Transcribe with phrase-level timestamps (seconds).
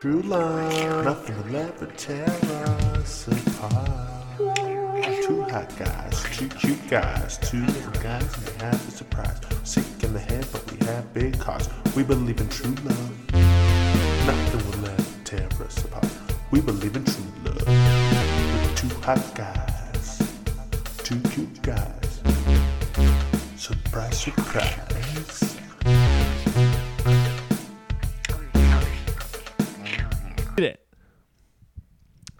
[0.00, 2.24] True love, nothing will ever tear
[2.94, 4.38] us apart.
[5.26, 9.40] Two hot guys, two cute guys, two little guys, and have a surprise.
[9.64, 11.68] Sick in the head, but we have big cars.
[11.96, 13.32] We believe in true love.
[14.24, 16.06] Nothing will ever tear us apart.
[16.52, 17.66] We believe in true love.
[17.66, 20.22] We're two hot guys,
[20.98, 22.20] two cute guys.
[23.56, 24.87] Surprise, surprise.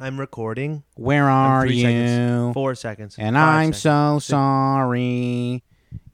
[0.09, 0.85] I'm recording.
[0.95, 1.83] Where I'm are three you?
[1.83, 3.17] Seconds, four seconds.
[3.19, 3.83] and I'm seconds.
[3.83, 5.63] so Six- sorry.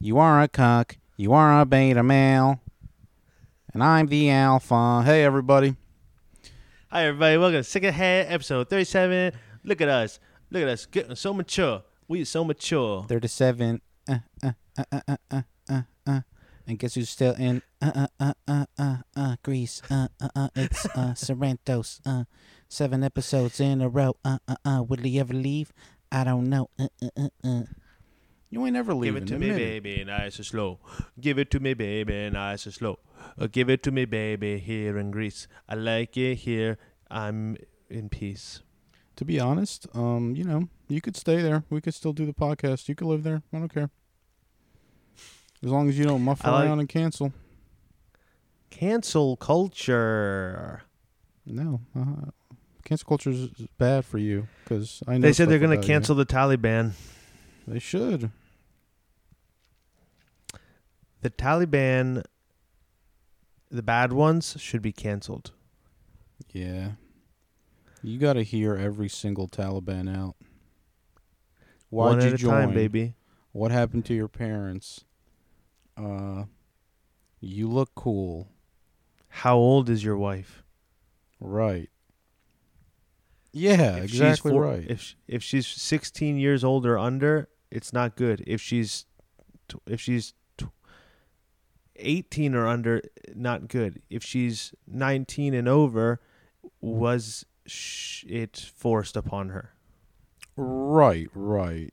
[0.00, 0.96] You are a cuck.
[1.16, 2.60] You are a beta male.
[3.72, 5.02] And I'm the alpha.
[5.04, 5.76] Hey, everybody.
[6.90, 9.30] Hi everybody, welcome to Sick Ahead episode 37.
[9.62, 10.18] Look at us.
[10.50, 11.84] Look at us getting so mature.
[12.08, 13.04] We are so mature.
[13.08, 13.80] 37.
[14.08, 16.20] Uh, uh, uh, uh, uh, uh, uh, uh.
[16.66, 17.62] And guess who's still in?
[17.80, 19.82] Uh, uh, uh, uh, uh, uh, Greece.
[19.88, 22.00] Uh, uh, uh, it's uh, Sarantos.
[22.04, 22.24] Uh,
[22.74, 24.16] seven episodes in a row.
[24.24, 24.82] Uh, uh, uh.
[24.82, 25.72] Will he ever leave?
[26.10, 26.68] I don't know.
[26.78, 27.62] Uh, uh, uh, uh.
[28.50, 29.24] You ain't ever leaving.
[29.24, 30.78] Give it to me, admit baby, nice and slow.
[31.20, 32.98] Give it to me, baby, nice and slow.
[33.38, 35.48] Uh, give it to me, baby, here in Greece.
[35.68, 36.78] I like it here.
[37.10, 37.56] I'm
[37.90, 38.62] in peace.
[39.16, 41.64] To be honest, um, you know, you could stay there.
[41.70, 42.88] We could still do the podcast.
[42.88, 43.42] You could live there.
[43.52, 43.90] I don't care.
[45.62, 47.32] As long as you don't muff I like- around and cancel.
[48.70, 50.82] Cancel culture.
[51.46, 52.30] No, uh,
[52.84, 55.20] cancel culture is bad for you because I know.
[55.20, 55.92] They said they're going to you.
[55.92, 56.92] cancel the Taliban.
[57.66, 58.30] They should.
[61.22, 62.22] The Taliban,
[63.70, 65.52] the bad ones, should be canceled.
[66.52, 66.92] Yeah.
[68.02, 70.36] You got to hear every single Taliban out.
[71.88, 72.50] Why'd One you at a join?
[72.50, 73.14] time, baby.
[73.52, 75.04] What happened to your parents?
[75.96, 76.44] Uh,
[77.40, 78.48] you look cool,
[79.28, 80.62] How old is your wife?
[81.40, 81.88] right?
[83.56, 84.84] Yeah, If she's exactly four- right.
[84.90, 88.42] If if she's 16 years old or under, it's not good.
[88.46, 89.06] If she's
[89.86, 90.34] if she's
[91.96, 93.00] 18 or under,
[93.34, 94.02] not good.
[94.10, 96.20] If she's 19 and over,
[96.80, 99.70] was sh- it forced upon her?
[100.56, 101.92] right, right.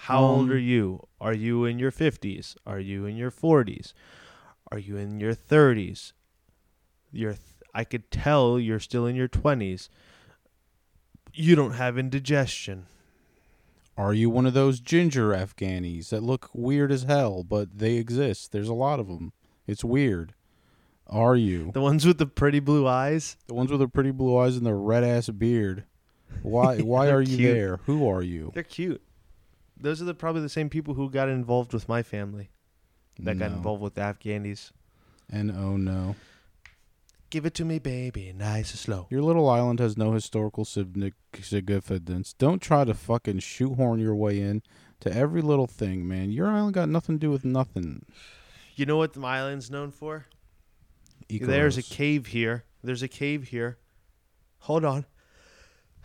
[0.00, 1.06] How old Um, are you?
[1.20, 2.54] Are you in your 50s?
[2.66, 3.92] Are you in your 40s?
[4.70, 6.12] Are you in your 30s?
[7.12, 7.40] You're th-
[7.74, 9.88] I could tell you're still in your 20s.
[11.34, 12.86] You don't have indigestion.
[13.96, 18.52] Are you one of those ginger Afghanis that look weird as hell, but they exist?
[18.52, 19.32] There's a lot of them.
[19.66, 20.34] It's weird.
[21.06, 23.36] Are you The ones with the pretty blue eyes?
[23.46, 25.84] the ones with the pretty blue eyes and the red ass beard?
[26.42, 26.78] Why?
[26.80, 27.54] Why They're you cute.
[27.54, 27.76] there?
[27.86, 28.50] Who are you?
[28.54, 29.02] They're cute.
[29.76, 32.50] Those are the, probably the same people who got involved with my family.
[33.20, 34.72] That got involved with the Afghanis.
[35.30, 36.16] And oh no,
[37.30, 38.32] Give it to me, baby.
[38.36, 39.06] Nice and slow.
[39.10, 42.32] your little island has no historical significance.
[42.32, 44.62] Don't try to fucking shoehorn your way in
[45.00, 46.30] to every little thing, man.
[46.30, 48.04] Your island got nothing to do with nothing.
[48.76, 50.26] You know what the island's known for?
[51.28, 52.64] There's a cave here.
[52.82, 53.78] There's a cave here.
[54.60, 55.04] Hold on.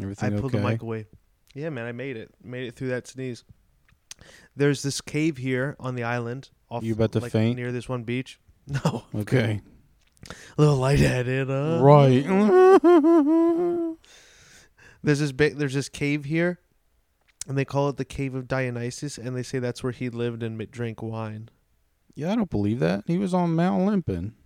[0.00, 0.62] Everything I pulled okay?
[0.62, 1.06] the mic away.
[1.54, 2.34] Yeah, man, I made it.
[2.42, 3.44] Made it through that sneeze.
[4.56, 6.50] There's this cave here on the island.
[6.70, 7.56] Off, You about to like, faint?
[7.56, 8.40] near this one beach.
[8.84, 9.60] No, Okay.
[10.30, 11.50] a little lightheaded.
[11.50, 11.80] Uh.
[11.82, 12.24] Right.
[15.02, 15.56] There's this big.
[15.58, 16.60] There's this cave here,
[17.46, 20.42] and they call it the Cave of Dionysus, and they say that's where he lived
[20.42, 21.50] and drank wine.
[22.14, 23.04] yeah, I don't believe that.
[23.06, 24.34] He was on Mount Olympin.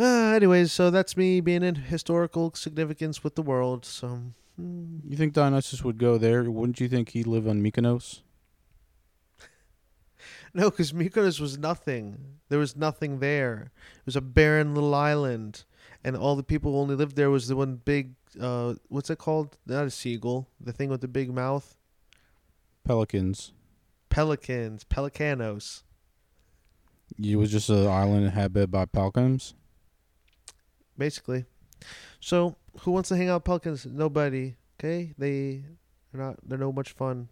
[0.00, 3.84] Uh, anyways, so that's me being in historical significance with the world.
[3.84, 4.20] So.
[4.56, 4.96] hmm.
[5.06, 6.50] You think Dionysus would go there?
[6.50, 8.22] Wouldn't you think he'd live on Mykonos?
[10.54, 12.38] No, because Mykonos was nothing.
[12.48, 13.72] There was nothing there.
[14.00, 15.64] It was a barren little island,
[16.04, 18.14] and all the people who only lived there was the one big.
[18.38, 19.56] Uh, what's it called?
[19.66, 20.48] Not a seagull.
[20.60, 21.76] The thing with the big mouth.
[22.84, 23.52] Pelicans.
[24.10, 24.84] Pelicans.
[24.84, 25.82] Pelicanos.
[27.22, 29.54] It was just an island inhabited by pelicans.
[30.96, 31.44] basically.
[32.20, 33.86] So, who wants to hang out with pelicans?
[33.86, 34.56] Nobody.
[34.78, 35.64] Okay, they
[36.12, 37.28] they're not they're no much fun.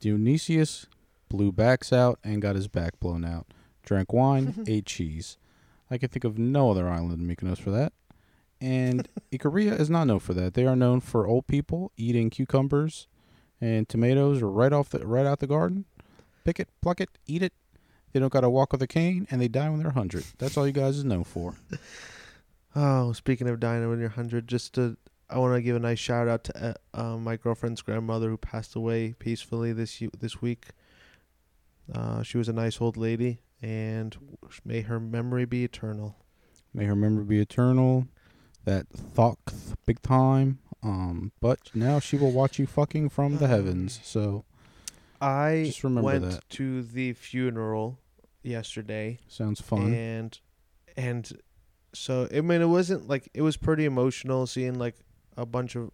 [0.00, 0.86] Dionysus
[1.28, 3.46] blew backs out and got his back blown out.
[3.82, 5.38] Drank wine, ate cheese.
[5.90, 7.92] I can think of no other island in Mykonos for that.
[8.60, 10.54] And Ikaria is not known for that.
[10.54, 13.06] They are known for old people eating cucumbers
[13.60, 15.84] and tomatoes right off the right out the garden.
[16.44, 17.52] Pick it, pluck it, eat it.
[18.12, 20.24] They don't got to walk with a cane, and they die when they're hundred.
[20.38, 21.54] That's all you guys is known for.
[22.76, 24.96] Oh, speaking of dying when you're hundred, just to
[25.30, 28.36] I want to give a nice shout out to uh, uh, my girlfriend's grandmother who
[28.36, 30.68] passed away peacefully this this week.
[31.92, 34.16] Uh, she was a nice old lady, and
[34.64, 36.16] may her memory be eternal.
[36.74, 38.06] May her memory be eternal.
[38.64, 40.58] That thucked big time.
[40.82, 43.98] Um, but now she will watch you fucking from the heavens.
[44.04, 44.44] So
[45.20, 46.48] I Just remember went that.
[46.50, 47.98] to the funeral
[48.42, 49.92] yesterday, sounds fun.
[49.92, 50.38] and
[50.96, 51.32] and
[51.94, 54.94] so I mean it wasn't like it was pretty emotional seeing like
[55.36, 55.90] a bunch of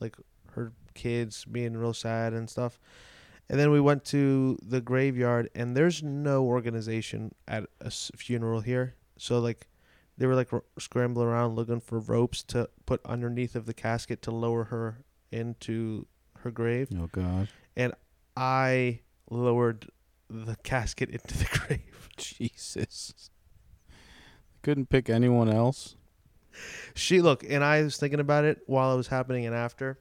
[0.00, 0.16] like
[0.52, 2.78] her kids being real sad and stuff.
[3.48, 8.94] And then we went to the graveyard, and there's no organization at a funeral here.
[9.18, 9.66] So like,
[10.16, 14.22] they were like r- scrambling around looking for ropes to put underneath of the casket
[14.22, 16.06] to lower her into
[16.38, 16.88] her grave.
[16.98, 17.92] oh God, And
[18.36, 19.00] I
[19.30, 19.90] lowered
[20.30, 22.08] the casket into the grave.
[22.16, 23.30] Jesus.
[24.62, 25.96] Couldn't pick anyone else.
[26.94, 29.98] She look, and I was thinking about it while it was happening and after.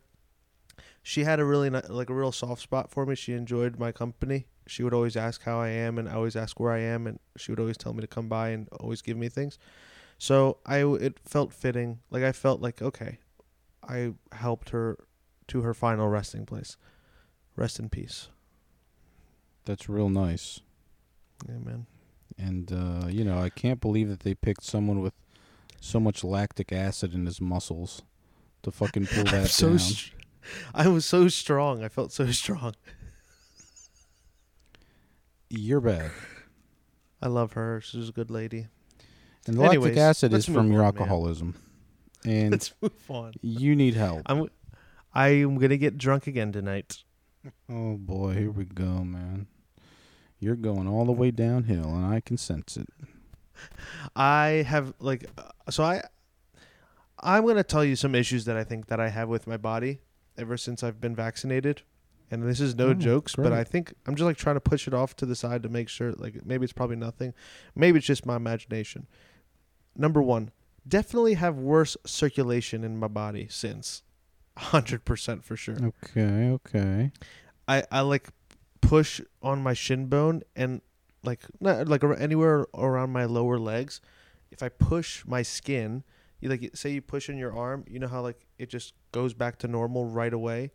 [1.03, 3.15] She had a really like a real soft spot for me.
[3.15, 4.45] She enjoyed my company.
[4.67, 7.19] She would always ask how I am, and I always ask where I am, and
[7.37, 9.57] she would always tell me to come by and always give me things.
[10.17, 11.99] So I it felt fitting.
[12.11, 13.17] Like I felt like okay,
[13.83, 14.97] I helped her
[15.47, 16.77] to her final resting place.
[17.55, 18.29] Rest in peace.
[19.65, 20.61] That's real nice.
[21.49, 21.87] Amen.
[22.37, 25.13] And uh, you know, I can't believe that they picked someone with
[25.79, 28.03] so much lactic acid in his muscles
[28.61, 29.79] to fucking pull that so down.
[30.73, 31.83] I was so strong.
[31.83, 32.73] I felt so strong.
[35.49, 36.11] You're bad.
[37.21, 37.81] I love her.
[37.81, 38.67] She's a good lady.
[39.45, 41.01] And the lactic Anyways, acid is from your on, man.
[41.01, 41.55] alcoholism.
[42.23, 43.33] And Let's move on.
[43.41, 44.21] you need help.
[44.27, 44.47] I'm
[45.11, 46.99] I'm gonna get drunk again tonight.
[47.67, 49.47] Oh boy, here we go, man.
[50.39, 52.87] You're going all the way downhill, and I can sense it.
[54.15, 56.03] I have like uh, so I
[57.19, 60.01] I'm gonna tell you some issues that I think that I have with my body
[60.37, 61.83] ever since I've been vaccinated.
[62.29, 63.51] And this is no Oh, jokes, but.
[63.51, 65.89] I think I'm just like trying to push it off to the side to make
[65.89, 67.33] sure like maybe it's probably nothing.
[67.75, 69.07] Maybe it's just my imagination.
[69.97, 70.51] Number one,
[70.87, 74.03] definitely have worse circulation in my body since.
[74.57, 75.75] Hundred percent for sure.
[75.81, 77.11] Okay, okay.
[77.67, 78.29] I I like
[78.79, 80.81] push on my shin bone and
[81.23, 83.99] like not like anywhere around my lower legs.
[84.51, 86.03] If I push my skin,
[86.41, 89.33] you like say you push in your arm, you know how like it just goes
[89.33, 90.71] back to normal right away.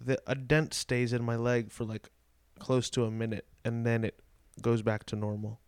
[0.00, 2.10] The a dent stays in my leg for like
[2.58, 4.18] close to a minute, and then it
[4.60, 5.60] goes back to normal.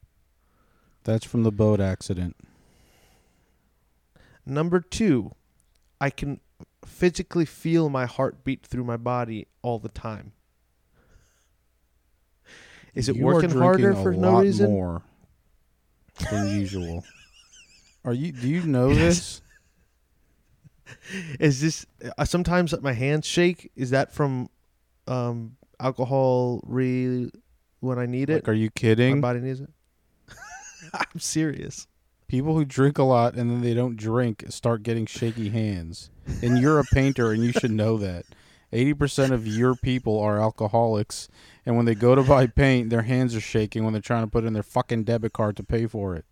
[1.04, 2.36] That's from the boat accident.
[4.44, 5.32] Number two,
[6.00, 6.40] I can
[6.84, 10.32] physically feel my heart beat through my body all the time.
[12.94, 14.70] Is it You working harder for no lot reason?
[14.70, 15.02] more
[16.30, 17.04] than usual.
[18.04, 18.32] Are you?
[18.32, 19.42] Do you know this?
[21.40, 21.86] Is this
[22.16, 23.70] uh, sometimes my hands shake?
[23.76, 24.48] Is that from
[25.06, 27.30] um, alcohol re
[27.80, 28.34] when I need it?
[28.34, 29.16] Like, are you kidding?
[29.16, 29.70] my body needs it.
[30.94, 31.86] I'm serious.
[32.26, 36.10] People who drink a lot and then they don't drink start getting shaky hands.
[36.42, 38.26] And you're a painter, and you should know that.
[38.72, 41.28] 80% of your people are alcoholics,
[41.64, 44.30] and when they go to buy paint, their hands are shaking when they're trying to
[44.30, 46.26] put in their fucking debit card to pay for it.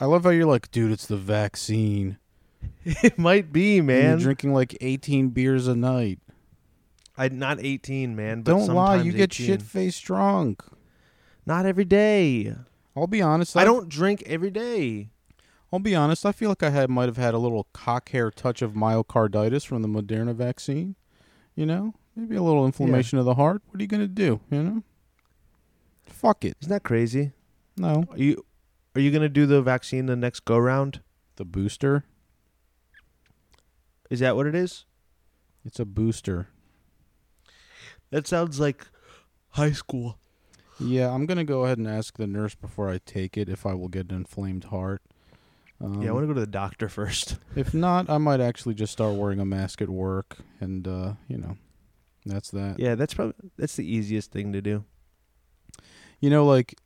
[0.00, 2.18] I love how you're like, dude, it's the vaccine.
[2.84, 4.18] It might be, And You're man.
[4.18, 6.18] drinking like 18 beers a night.
[7.16, 8.42] I'm not 18, man.
[8.42, 10.62] But Don't lie, you sometimes get shit faced drunk.
[11.46, 12.54] Not every day.
[12.96, 13.56] I'll be honest.
[13.56, 15.10] I I've- don't drink every day.
[15.72, 16.26] I'll be honest.
[16.26, 19.64] I feel like I had might have had a little cock hair touch of myocarditis
[19.64, 20.96] from the Moderna vaccine.
[21.54, 23.62] You know, maybe a little inflammation of the heart.
[23.68, 24.40] What are you gonna do?
[24.50, 24.82] You know,
[26.04, 26.56] fuck it.
[26.60, 27.32] Isn't that crazy?
[27.76, 28.44] No, Are you
[28.94, 31.00] are you gonna do the vaccine the next go round?
[31.36, 32.04] the booster.
[34.10, 34.84] Is that what it is?
[35.64, 36.48] It's a booster.
[38.10, 38.86] That sounds like
[39.50, 40.18] high school.
[40.78, 43.74] Yeah, I'm gonna go ahead and ask the nurse before I take it if I
[43.74, 45.02] will get an inflamed heart.
[45.80, 47.38] Um, yeah, I want to go to the doctor first.
[47.56, 51.38] if not, I might actually just start wearing a mask at work, and uh, you
[51.38, 51.56] know,
[52.26, 52.78] that's that.
[52.78, 54.84] Yeah, that's probably that's the easiest thing to do.
[56.20, 56.76] You know, like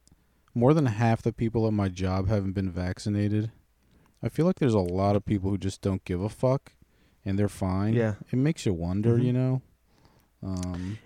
[0.57, 3.51] more than half the people at my job haven't been vaccinated.
[4.23, 6.73] I feel like there's a lot of people who just don't give a fuck
[7.27, 7.93] and they're fine.
[7.93, 8.15] Yeah.
[8.33, 9.25] It makes you wonder, Mhm.
[9.25, 9.63] you know.
[10.43, 10.99] Um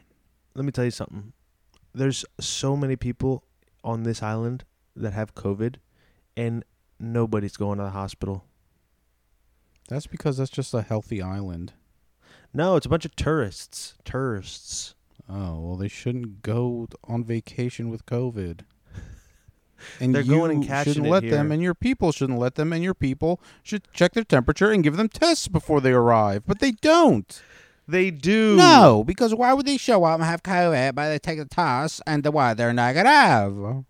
[0.54, 1.32] Let me tell you something.
[1.92, 3.42] There's so many people
[3.82, 4.64] on this island
[4.94, 5.76] that have COVID,
[6.36, 6.64] and
[7.00, 8.44] nobody's going to the hospital.
[9.88, 11.72] that's because that's just a healthy island.
[12.54, 13.96] No, it's a bunch of tourists.
[14.04, 14.94] Tourists.
[15.28, 18.60] Oh, well they shouldn't go on vacation with COVID.
[20.00, 22.72] And They're you going and catching shouldn't let them and your people shouldn't let them
[22.72, 26.42] and your people should check their temperature and give them tests before they arrive.
[26.46, 27.42] But they don't.
[27.88, 28.54] They do.
[28.56, 32.00] No, because why would they show up and have COVID, but they take the test
[32.06, 32.56] and the what?
[32.56, 33.84] They're negative.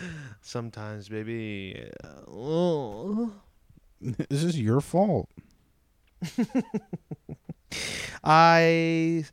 [0.40, 1.90] Sometimes, baby.
[2.28, 3.32] Oh.
[4.28, 5.30] This is your fault.
[8.24, 9.24] I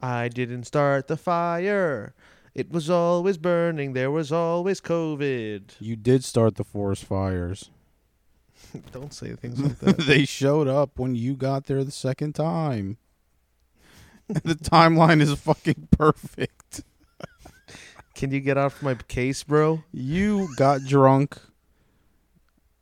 [0.00, 2.14] I didn't start the fire.
[2.56, 3.92] It was always burning.
[3.92, 5.72] There was always COVID.
[5.78, 7.68] You did start the forest fires.
[8.92, 9.98] Don't say things like that.
[9.98, 12.96] they showed up when you got there the second time.
[14.28, 16.82] the timeline is fucking perfect.
[18.14, 19.84] Can you get off my case, bro?
[19.92, 21.36] You got drunk.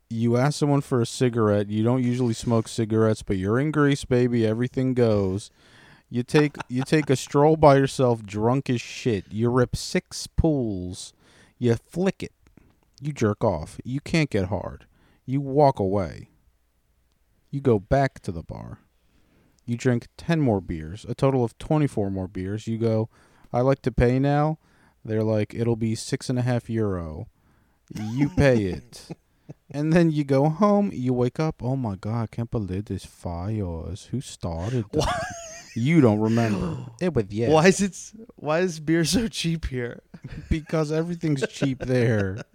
[0.09, 1.69] You asked someone for a cigarette.
[1.69, 4.47] You don't usually smoke cigarettes, but you're in Greece, baby.
[4.47, 5.51] Everything goes.
[6.15, 9.25] You take you take a stroll by yourself, drunk as shit.
[9.33, 11.13] You rip six pools.
[11.59, 12.31] You flick it.
[13.01, 13.81] You jerk off.
[13.83, 14.87] You can't get hard.
[15.27, 16.29] You walk away.
[17.51, 18.79] You go back to the bar.
[19.67, 22.69] You drink 10 more beers, a total of 24 more beers.
[22.69, 23.09] You go,
[23.53, 24.61] I like to pay now.
[25.05, 27.27] They're like, it'll be six and a half euro.
[27.93, 29.09] You pay it.
[29.69, 30.93] and then you go home.
[30.93, 31.61] You wake up.
[31.61, 34.11] Oh my God, I can't believe this fires.
[34.13, 35.25] Who started that?
[35.75, 36.79] You don't remember.
[37.01, 37.51] It was yeah.
[37.51, 37.97] Why is it?
[38.37, 40.03] Why is beer so cheap here?
[40.49, 42.43] Because everything's cheap there.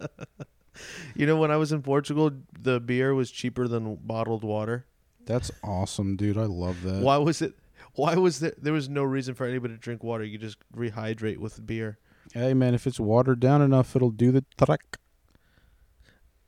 [1.14, 4.86] You know, when I was in Portugal, the beer was cheaper than bottled water.
[5.26, 6.38] That's awesome, dude.
[6.38, 7.02] I love that.
[7.02, 7.54] Why was it?
[7.94, 8.54] Why was there?
[8.56, 10.24] There was no reason for anybody to drink water.
[10.24, 11.98] You just rehydrate with beer.
[12.32, 14.96] Hey man, if it's watered down enough, it'll do the trick.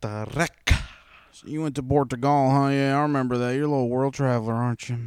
[0.01, 0.75] Tarek.
[1.33, 2.69] So you went to Portugal, huh?
[2.69, 3.51] Yeah, I remember that.
[3.55, 4.99] You're a little world traveler, aren't you?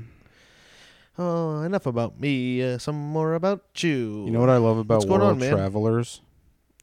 [1.17, 2.61] Oh, enough about me.
[2.61, 4.25] Uh, some more about you.
[4.25, 5.51] You know what I love about What's going world on, man?
[5.53, 6.21] travelers?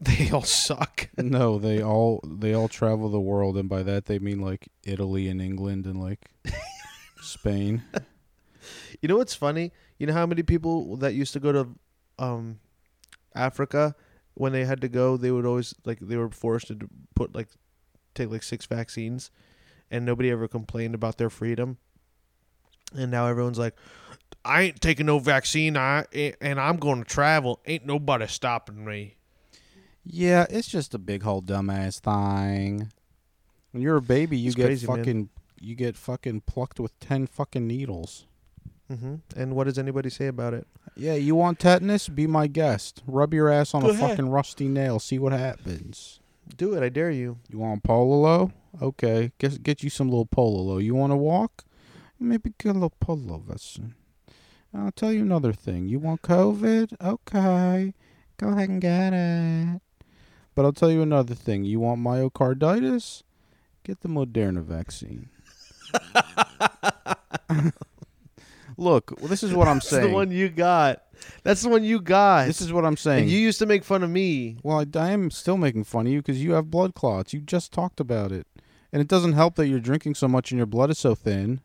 [0.03, 1.11] They all suck.
[1.17, 5.29] no, they all they all travel the world, and by that they mean like Italy
[5.29, 6.19] and England and like
[7.23, 7.83] Spain.
[9.01, 9.71] You know what's funny?
[10.01, 11.69] You know how many people that used to go to
[12.19, 12.59] um
[13.37, 13.95] Africa
[14.35, 16.79] when they had to go, they would always like they were forced to
[17.15, 17.49] put like
[18.15, 19.31] take like six vaccines
[19.91, 21.79] and nobody ever complained about their freedom.
[22.97, 23.75] And now everyone's like
[24.45, 25.77] I ain't taking no vaccine.
[25.77, 26.05] I
[26.41, 27.61] and I'm going to travel.
[27.67, 29.17] Ain't nobody stopping me.
[30.05, 32.91] Yeah, it's just a big whole dumbass thing.
[33.71, 34.97] When you're a baby, you It's get crazy, man.
[34.99, 35.29] fucking
[35.61, 38.27] you get fucking plucked with ten fucking needles.
[38.89, 40.67] hmm And what does anybody say about it?
[40.97, 42.09] Yeah, you want tetanus?
[42.09, 43.03] Be my guest.
[43.07, 44.11] Rub your ass on Go a ahead.
[44.11, 44.99] fucking rusty nail.
[44.99, 46.19] See what happens.
[46.57, 46.83] Do it.
[46.83, 47.39] I dare you.
[47.49, 48.53] You want pololo?
[48.83, 50.83] Okay, get get you some little pololo.
[50.83, 51.65] You want to walk?
[52.23, 53.85] Maybe get a little vessel.
[54.75, 55.88] I'll tell you another thing.
[55.88, 56.95] You want COVID?
[57.02, 57.95] Okay,
[58.38, 59.81] go ahead and get it.
[60.55, 61.64] But I'll tell you another thing.
[61.64, 63.23] You want myocarditis?
[63.85, 65.29] Get the Moderna vaccine.
[68.79, 70.02] Look, this is what I'm saying.
[70.02, 70.09] That's saying.
[70.09, 71.02] the one you got.
[71.43, 72.47] That's the one you got.
[72.47, 73.23] this is what I'm saying.
[73.23, 74.57] and you used to make fun of me.
[74.62, 77.33] Well, I, I am still making fun of you because you have blood clots.
[77.33, 78.47] You just talked about it.
[78.93, 81.61] And it doesn't help that you're drinking so much and your blood is so thin.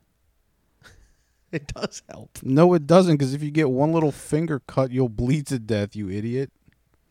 [1.52, 2.40] It does help.
[2.44, 5.96] No, it doesn't because if you get one little finger cut, you'll bleed to death,
[5.96, 6.52] you idiot.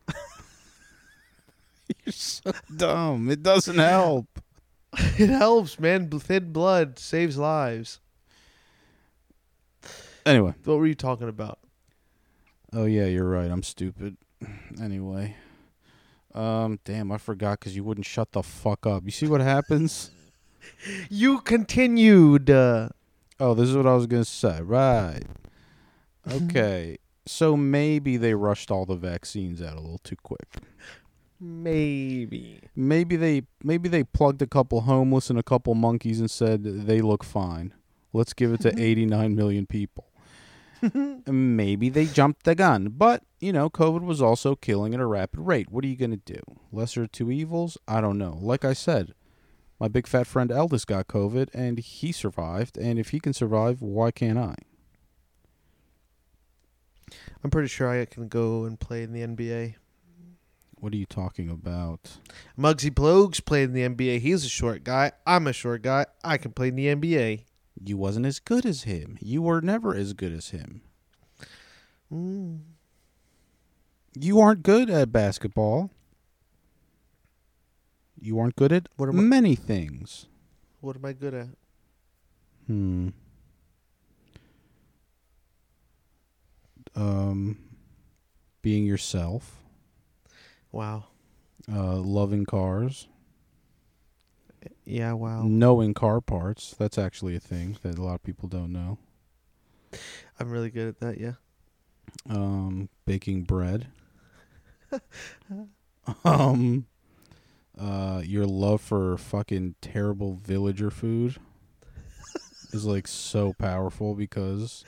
[2.05, 3.31] you're so dumb.
[3.31, 4.27] It doesn't help.
[5.19, 6.09] It helps, man.
[6.09, 7.99] Thin blood saves lives.
[10.25, 10.53] Anyway.
[10.63, 11.59] What were you talking about?
[12.73, 13.49] Oh, yeah, you're right.
[13.49, 14.17] I'm stupid.
[14.81, 15.35] Anyway.
[16.33, 19.03] Um, damn, I forgot because you wouldn't shut the fuck up.
[19.05, 20.11] You see what happens?
[21.09, 22.49] You continued.
[22.49, 22.89] Uh,
[23.39, 24.61] Oh, this is what I was gonna say.
[24.61, 25.23] Right.
[26.29, 26.97] Okay.
[27.25, 30.47] so maybe they rushed all the vaccines out a little too quick.
[31.39, 32.59] maybe.
[32.75, 37.01] Maybe they maybe they plugged a couple homeless and a couple monkeys and said they
[37.01, 37.73] look fine.
[38.13, 40.05] Let's give it to 89 million people.
[41.27, 45.39] maybe they jumped the gun, but you know, COVID was also killing at a rapid
[45.39, 45.71] rate.
[45.71, 46.39] What are you going to do?
[46.71, 47.77] Lesser of two evils?
[47.87, 48.37] I don't know.
[48.41, 49.13] Like I said,
[49.79, 53.81] my big fat friend Eldest got COVID and he survived, and if he can survive,
[53.81, 54.55] why can't I?
[57.43, 59.75] I'm pretty sure I can go and play in the NBA.
[60.79, 62.17] What are you talking about?
[62.57, 64.19] Muggsy Bogues played in the NBA.
[64.19, 65.11] He's a short guy.
[65.25, 66.05] I'm a short guy.
[66.23, 67.45] I can play in the NBA.
[67.83, 69.17] You wasn't as good as him.
[69.21, 70.81] You were never as good as him.
[72.13, 72.59] Mm.
[74.19, 75.91] You aren't good at basketball.
[78.19, 80.25] You aren't good at What am I- many things.
[80.81, 81.47] What am I good at?
[82.67, 83.09] Hmm.
[86.95, 87.57] Um,
[88.61, 89.63] being yourself,
[90.71, 91.05] Wow.
[91.71, 93.07] uh, loving cars,
[94.83, 95.43] Yeah, wow.
[95.43, 96.73] knowing car parts.
[96.77, 98.97] That's actually a thing that a lot of people don't know.
[100.39, 101.19] I'm really good at that.
[101.19, 101.33] Yeah.
[102.29, 103.87] um, baking bread.
[106.23, 106.87] um,
[107.79, 111.37] uh, your love for fucking terrible villager food
[112.73, 114.83] is like so powerful because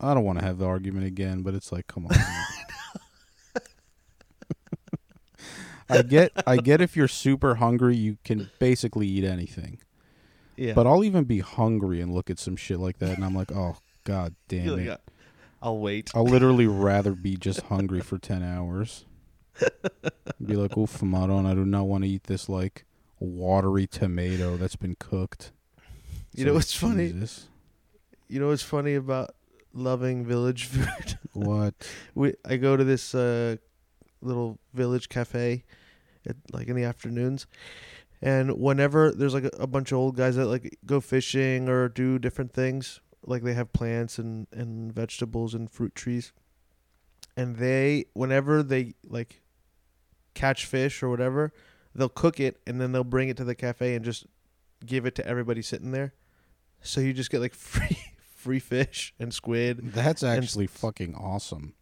[0.00, 2.16] I don't want to have the argument again, but it's like, come on.
[5.88, 9.78] I get, I get if you're super hungry, you can basically eat anything.
[10.56, 10.72] Yeah.
[10.72, 13.52] But I'll even be hungry and look at some shit like that, and I'm like,
[13.52, 14.88] oh god damn You're it.
[14.88, 15.12] like, "Uh,
[15.62, 16.10] I'll wait.
[16.14, 19.04] I'll literally rather be just hungry for 10 hours.
[20.44, 22.84] Be like, oof, Maron, I do not want to eat this, like,
[23.18, 25.52] watery tomato that's been cooked.
[26.32, 27.12] It's You know like, what's funny?
[27.12, 27.48] Jesus.
[28.28, 29.34] You know what's funny about
[29.72, 31.18] loving village food?
[31.32, 31.74] What?
[32.14, 33.56] we I go to this uh,
[34.20, 35.64] little village cafe
[36.26, 37.46] at like in the afternoons,
[38.20, 41.88] and whenever there's like a, a bunch of old guys that like go fishing or
[41.88, 46.32] do different things, like they have plants and and vegetables and fruit trees,
[47.36, 49.42] and they whenever they like
[50.36, 51.52] catch fish or whatever,
[51.94, 54.26] they'll cook it and then they'll bring it to the cafe and just
[54.84, 56.12] give it to everybody sitting there.
[56.82, 57.98] So you just get like free
[58.36, 59.92] free fish and squid.
[59.92, 61.74] That's actually fucking awesome.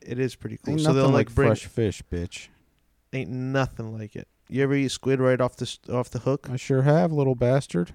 [0.00, 0.72] It is pretty cool.
[0.74, 2.48] Ain't so they'll like like bring fresh fish, bitch.
[3.12, 4.28] ain't nothing like it.
[4.48, 6.48] You ever eat squid right off the off the hook?
[6.50, 7.92] I sure have, little bastard.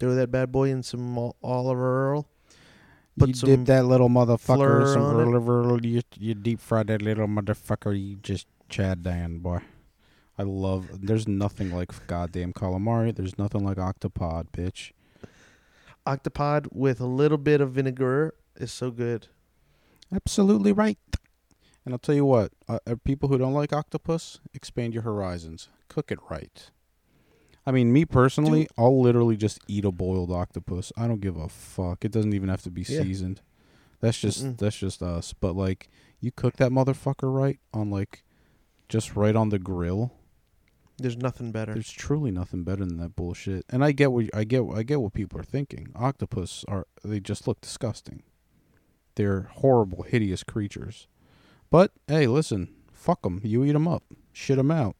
[0.00, 2.28] Throw that bad boy in some Ol- Oliver Earl.
[3.18, 4.94] Put you did that little motherfucker.
[4.94, 5.24] Some on it.
[5.26, 7.92] Oliver, you, you deep fried that little motherfucker.
[7.94, 9.60] You just Chad Dan, boy.
[10.38, 10.88] I love.
[11.02, 13.14] There's nothing like goddamn calamari.
[13.14, 14.92] There's nothing like octopod, bitch.
[16.06, 19.26] Octopod with a little bit of vinegar is so good.
[20.14, 20.98] Absolutely right.
[21.84, 25.68] And I'll tell you what, uh, uh, people who don't like octopus, expand your horizons.
[25.88, 26.70] Cook it right.
[27.66, 30.92] I mean, me personally, I'll literally just eat a boiled octopus.
[30.96, 32.04] I don't give a fuck.
[32.04, 33.02] It doesn't even have to be Yeah.
[33.02, 33.42] seasoned.
[34.00, 34.56] That's just Mm-mm.
[34.58, 35.34] that's just us.
[35.34, 38.24] But like, you cook that motherfucker right on like,
[38.90, 40.12] just right on the grill.
[40.98, 41.72] There's nothing better.
[41.72, 43.64] There's truly nothing better than that bullshit.
[43.70, 44.62] And I get what I get.
[44.74, 45.88] I get what people are thinking.
[45.96, 48.22] Octopus are they just look disgusting.
[49.14, 51.06] They're horrible, hideous creatures.
[51.70, 53.40] But hey, listen, fuck them.
[53.42, 54.96] You eat them up, shit them out.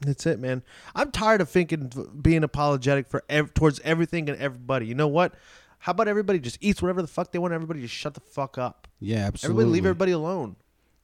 [0.00, 0.62] That's it, man.
[0.94, 4.86] I'm tired of thinking being apologetic for ev- towards everything and everybody.
[4.86, 5.34] You know what?
[5.78, 7.54] How about everybody just eats whatever the fuck they want?
[7.54, 8.86] Everybody just shut the fuck up.
[9.00, 9.62] Yeah, absolutely.
[9.62, 10.56] Everybody leave everybody alone.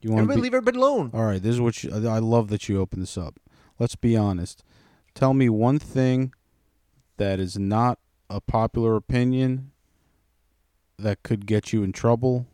[0.02, 1.10] You want Everybody to be, leave everybody alone.
[1.14, 3.38] All right, this is what you, I love that you open this up.
[3.78, 4.64] Let's be honest.
[5.14, 6.32] Tell me one thing
[7.18, 9.70] that is not a popular opinion
[10.98, 12.46] that could get you in trouble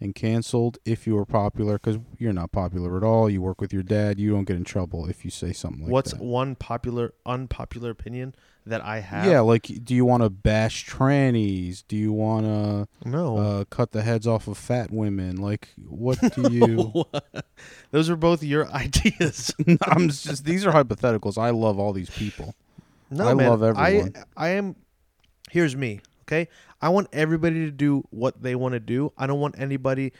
[0.00, 3.28] and canceled if you were popular because you're not popular at all.
[3.28, 4.18] You work with your dad.
[4.20, 5.92] You don't get in trouble if you say something like that.
[5.92, 6.20] What's that.
[6.22, 8.34] one popular, unpopular opinion
[8.64, 9.26] that I have?
[9.26, 11.82] Yeah, like do you want to bash trannies?
[11.88, 13.36] Do you want to No.
[13.38, 15.36] uh, cut the heads off of fat women?
[15.36, 17.04] Like what do you?
[17.90, 19.52] Those are both your ideas.
[19.82, 21.38] I'm just these are hypotheticals.
[21.38, 22.54] I love all these people.
[23.10, 23.48] No, I man.
[23.48, 24.12] love everyone.
[24.36, 24.76] I I am.
[25.50, 26.00] Here's me.
[26.28, 26.48] Okay,
[26.82, 29.12] I want everybody to do what they want to do.
[29.16, 30.12] I don't want anybody.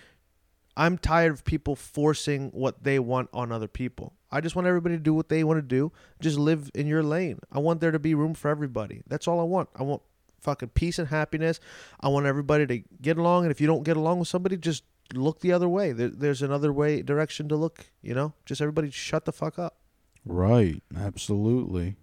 [0.74, 4.14] I'm tired of people forcing what they want on other people.
[4.30, 5.92] I just want everybody to do what they want to do.
[6.20, 7.40] Just live in your lane.
[7.52, 9.02] I want there to be room for everybody.
[9.06, 9.68] That's all I want.
[9.76, 10.00] I want
[10.40, 11.60] fucking peace and happiness.
[12.00, 13.44] I want everybody to get along.
[13.44, 15.92] And if you don't get along with somebody, just look the other way.
[15.92, 17.86] There, there's another way direction to look.
[18.00, 19.76] You know, just everybody shut the fuck up.
[20.24, 20.82] Right.
[20.96, 21.96] Absolutely.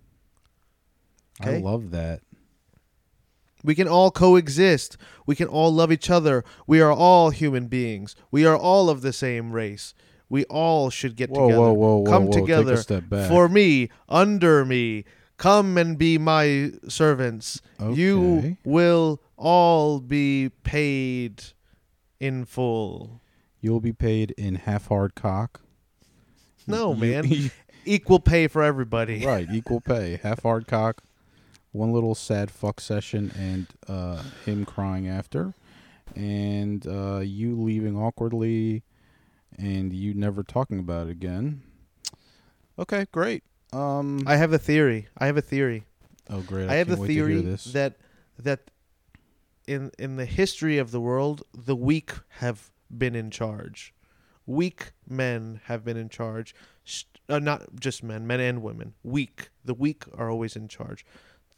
[1.42, 1.56] Okay?
[1.56, 2.22] I love that.
[3.66, 4.98] We can all coexist.
[5.26, 6.44] We can all love each other.
[6.68, 8.16] We are all human beings.
[8.32, 9.94] We are all of the same race.
[10.30, 11.62] We all should get Whoa, together.
[11.62, 12.32] whoa, whoa, whoa, Come whoa.
[12.32, 15.06] Take a together for me, under me.
[15.38, 17.62] Come and be my servants.
[17.80, 21.44] You will all be paid
[22.20, 23.22] in full.
[23.62, 25.62] You'll be paid in half hard cock.
[26.68, 27.52] No, man.
[27.86, 29.24] Equal pay for everybody.
[29.26, 30.20] right, equal pay.
[30.24, 31.04] Half hard cock.
[31.76, 35.54] One little sad fuck session and uh, him crying after.
[36.16, 38.84] And uh, you leaving awkwardly
[39.58, 41.64] and you never talking about it again.
[42.80, 43.44] Okay, great.
[43.74, 45.10] Um I have a theory.
[45.18, 45.84] I have a theory.
[46.30, 46.70] Oh great.
[46.70, 47.66] I, I, have can't the wait to hear theory this.
[47.66, 47.96] that
[48.40, 48.72] that
[49.68, 53.94] in in the history of the world, the weak have been in charge.
[54.46, 56.56] Weak men have been in charge.
[57.28, 58.94] Uh, not just men, men and women.
[59.04, 59.50] Weak.
[59.66, 61.04] The weak are always in charge.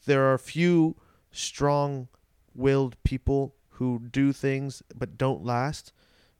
[0.08, 0.96] There are few
[1.32, 5.94] strong-willed people who do things but don't last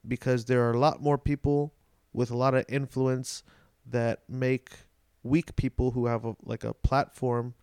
[0.08, 1.74] because there are a lot more people
[2.14, 3.44] with a lot of influence
[3.86, 4.72] that make
[5.22, 7.54] weak people who have a, like a platform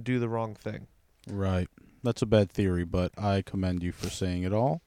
[0.00, 0.86] do the wrong thing.
[1.28, 1.68] right.
[2.02, 4.82] That's a bad theory, but I commend you for saying it all,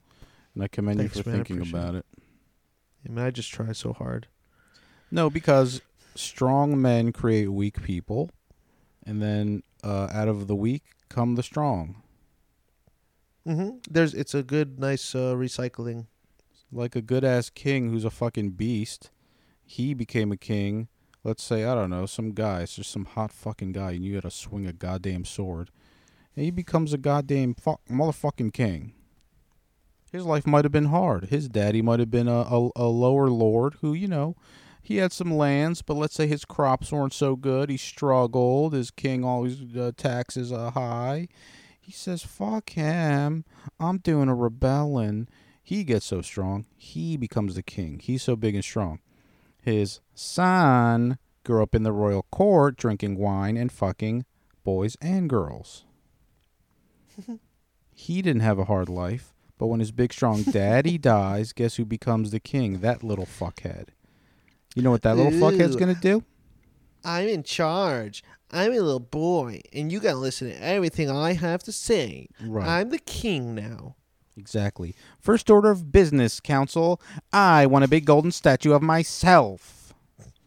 [0.54, 2.06] and I commend Thanks, you for man, thinking about it.
[3.04, 4.28] I mean, I just try so hard.
[5.10, 5.80] No, because
[6.14, 8.30] strong men create weak people,
[9.04, 12.02] and then uh, out of the weak come the strong.
[13.46, 13.78] Mm-hmm.
[13.90, 16.06] There's, it's a good, nice uh, recycling.
[16.70, 19.10] Like a good ass king who's a fucking beast.
[19.64, 20.88] He became a king.
[21.24, 22.62] Let's say I don't know some guy.
[22.62, 25.70] It's just some hot fucking guy, and you got to swing a goddamn sword.
[26.36, 28.92] And he becomes a goddamn fuck motherfucking king.
[30.12, 31.26] His life might have been hard.
[31.26, 34.36] His daddy might have been a, a, a lower lord who, you know,
[34.88, 37.68] he had some lands, but let's say his crops weren't so good.
[37.68, 38.72] He struggled.
[38.72, 41.28] His king always uh, taxes are high.
[41.78, 43.44] He says, "Fuck him.
[43.78, 45.28] I'm doing a rebellion."
[45.62, 46.64] He gets so strong.
[46.74, 48.00] He becomes the king.
[48.02, 49.00] He's so big and strong.
[49.60, 54.24] His son grew up in the royal court, drinking wine and fucking
[54.64, 55.84] boys and girls.
[57.94, 61.84] he didn't have a hard life, but when his big strong daddy dies, guess who
[61.84, 62.80] becomes the king?
[62.80, 63.88] That little fuckhead.
[64.74, 66.22] You know what that little fuckhead's gonna do?
[67.04, 68.22] I'm in charge.
[68.50, 72.28] I'm a little boy, and you gotta listen to everything I have to say.
[72.42, 72.66] Right.
[72.66, 73.96] I'm the king now.
[74.36, 74.94] Exactly.
[75.20, 77.00] First order of business, council.
[77.32, 79.92] I want a big golden statue of myself.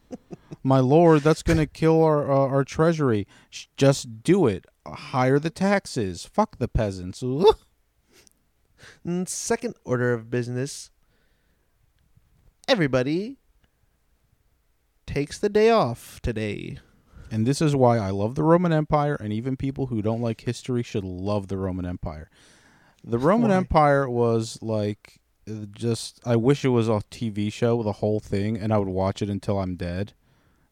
[0.63, 3.27] My lord, that's going to kill our uh, our treasury.
[3.49, 4.65] Sh- Just do it.
[4.87, 6.25] Higher the taxes.
[6.25, 7.21] Fuck the peasants.
[9.25, 10.89] Second order of business.
[12.67, 13.37] Everybody
[15.11, 16.77] takes the day off today.
[17.29, 20.41] And this is why I love the Roman Empire, and even people who don't like
[20.41, 22.29] history should love the Roman Empire.
[23.03, 23.57] The Roman Why?
[23.57, 25.19] Empire was like
[25.49, 26.19] uh, just.
[26.25, 29.29] I wish it was a TV show, the whole thing, and I would watch it
[29.29, 30.13] until I'm dead.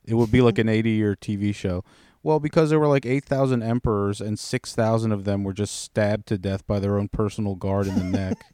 [0.05, 1.83] It would be like an 80 year TV show.
[2.21, 6.37] Well, because there were like 8,000 emperors, and 6,000 of them were just stabbed to
[6.37, 8.37] death by their own personal guard in the neck.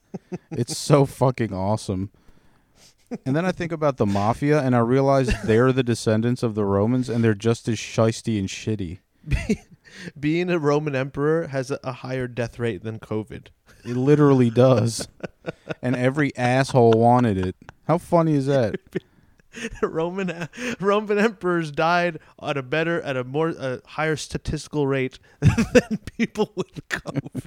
[0.49, 2.09] It's so fucking awesome.
[3.25, 6.65] And then I think about the mafia, and I realize they're the descendants of the
[6.65, 8.99] Romans, and they're just as shisty and shitty.
[10.19, 13.47] Being a Roman emperor has a, higher death rate than COVID.
[13.85, 15.07] It literally does.
[15.81, 17.55] and every asshole wanted it.
[17.87, 18.75] How funny is that?
[19.81, 20.47] Roman uh,
[20.81, 26.51] Roman emperors died at a better at a more a higher statistical rate than people
[26.55, 27.43] with COVID.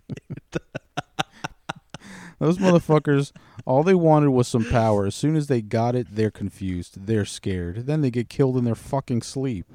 [2.39, 3.33] Those motherfuckers,
[3.69, 5.05] all they wanted was some power.
[5.05, 7.07] As soon as they got it, they're confused.
[7.07, 7.85] They're scared.
[7.85, 9.67] Then they get killed in their fucking sleep.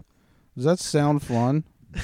[0.56, 1.64] Does that sound fun?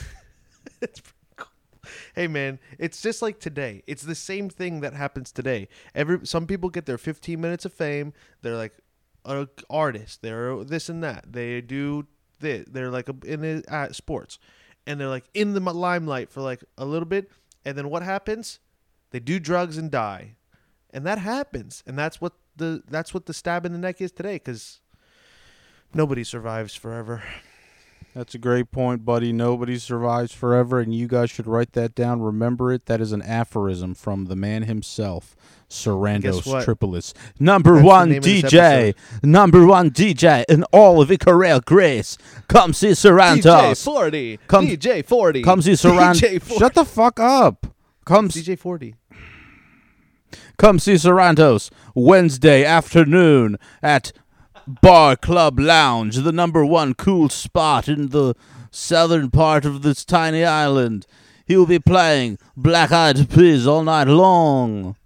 [2.15, 3.82] Hey man, it's just like today.
[3.88, 5.69] It's the same thing that happens today.
[5.95, 8.13] Every some people get their 15 minutes of fame.
[8.41, 8.73] They're like
[9.25, 10.21] an artist.
[10.21, 11.32] They're this and that.
[11.32, 12.06] They do
[12.39, 12.67] this.
[12.69, 14.38] They're like a, in the, sports,
[14.86, 17.32] and they're like in the limelight for like a little bit.
[17.63, 18.60] And then what happens?
[19.12, 20.36] They do drugs and die,
[20.93, 21.84] and that happens.
[21.86, 24.36] And that's what the that's what the stab in the neck is today.
[24.36, 24.82] Because
[25.93, 27.23] nobody survives forever.
[28.15, 29.32] That's a great point, buddy.
[29.32, 32.21] Nobody survives forever, and you guys should write that down.
[32.21, 32.88] Remember it.
[32.88, 35.36] That is an aphorism from the man himself,
[35.69, 36.41] Sarantos?
[36.65, 37.13] Tripolis.
[37.39, 42.17] Number That's one name of this DJ, number one DJ in all of Ikaria Grace.
[42.47, 43.84] Come see DJ Sarantos.
[43.84, 44.39] 40.
[44.47, 45.43] Come- DJ 40.
[45.43, 46.60] Come see DJ 40.
[46.60, 47.67] Shut the fuck up.
[48.06, 48.95] Come, DJ 40.
[50.59, 54.11] Come see Sarantos Wednesday afternoon at
[54.67, 58.35] Bar Club Lounge, the number one cool spot in the
[58.69, 61.07] southern part of this tiny island.
[61.47, 64.97] He will be playing Black Eyed Peas all night long.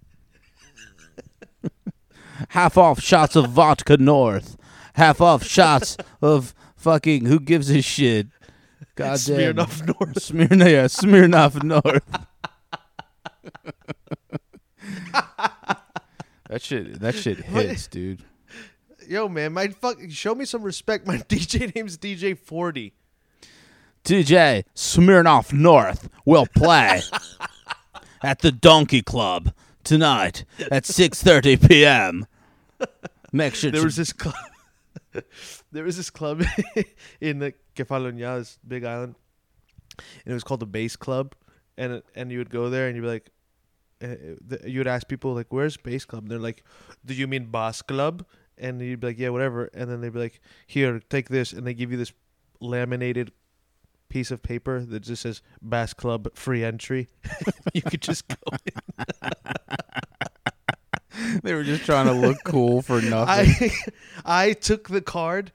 [2.48, 4.56] half off shots of vodka north,
[4.94, 8.26] half off shots of fucking who gives a shit.
[8.96, 9.54] God damn.
[9.54, 10.14] Smirnoff North.
[10.16, 12.26] Smirnoff, yeah, Smirnoff North.
[16.48, 18.22] that shit, that shit hits, dude.
[19.08, 21.06] Yo, man, my fuck, show me some respect.
[21.06, 22.92] My DJ name's DJ 40.
[24.04, 27.00] DJ Smirnoff North will play
[28.22, 32.26] at the Donkey Club tonight at 6:30 p.m.
[33.32, 34.34] Make sure There was this club.
[35.72, 36.44] there was this club
[37.20, 39.14] in the Kefalonia, big island,
[39.98, 41.34] and it was called the Bass Club.
[41.76, 43.30] And and you would go there and you'd be like,
[44.02, 44.06] uh,
[44.46, 46.62] the- you would ask people like, "Where's Bass Club?" And they're like,
[47.04, 48.24] "Do you mean Bass Club?"
[48.56, 51.66] And you'd be like, "Yeah, whatever." And then they'd be like, "Here, take this," and
[51.66, 52.12] they give you this
[52.60, 53.32] laminated
[54.08, 57.08] piece of paper that just says Bass Club free entry.
[57.74, 58.36] you could just go.
[58.66, 59.30] In.
[61.42, 63.54] they were just trying to look cool for nothing.
[63.60, 63.70] I
[64.24, 65.52] I took the card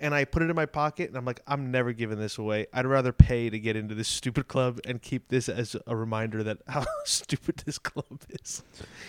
[0.00, 2.66] and I put it in my pocket, and I'm like, I'm never giving this away.
[2.72, 6.42] I'd rather pay to get into this stupid club and keep this as a reminder
[6.42, 8.62] that how stupid this club is.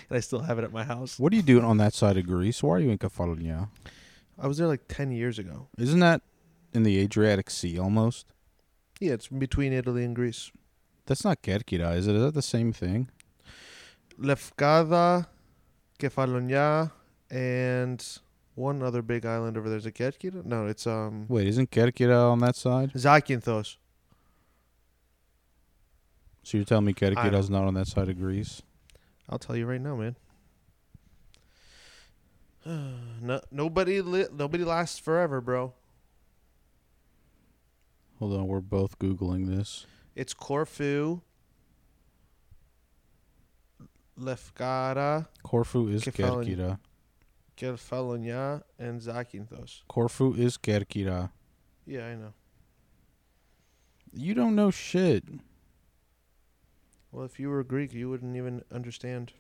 [0.10, 1.18] And I still have it at my house.
[1.18, 2.62] What are you doing on that side of Greece?
[2.62, 3.70] Why are you in Kefalonia?
[4.38, 5.70] I was there like ten years ago.
[5.78, 6.22] Isn't that
[6.74, 8.34] in the Adriatic Sea almost?
[9.00, 10.52] Yeah, it's between Italy and Greece.
[11.06, 12.16] That's not Kerkira, is it?
[12.16, 13.10] Is that the same thing?
[14.20, 15.28] Lefkada,
[16.00, 16.92] Kefalonia,
[17.30, 18.20] and
[18.56, 19.78] one other big island over there.
[19.78, 20.46] Is it Kerkira?
[20.46, 22.94] No, it's um Wait, isn't Kerkira on that side?
[22.94, 23.78] Zakynthos.
[26.44, 28.62] So you're telling me Kerkira's not on that side of Greece?
[29.30, 30.16] I'll tell you right now, man.
[33.22, 35.74] no, nobody, li- nobody lasts forever, bro.
[38.20, 39.86] Hold on, we're both googling this.
[40.16, 41.22] It's Corfu,
[44.20, 46.46] Lefkada, Corfu is Kefalonia.
[46.46, 46.80] Kerkira.
[47.62, 49.82] Kefalonia, and Zakynthos.
[49.88, 51.30] Corfu is Kerkira.
[51.86, 52.34] Yeah, I know.
[54.12, 55.24] You don't know shit.
[57.12, 59.34] Well, if you were Greek, you wouldn't even understand.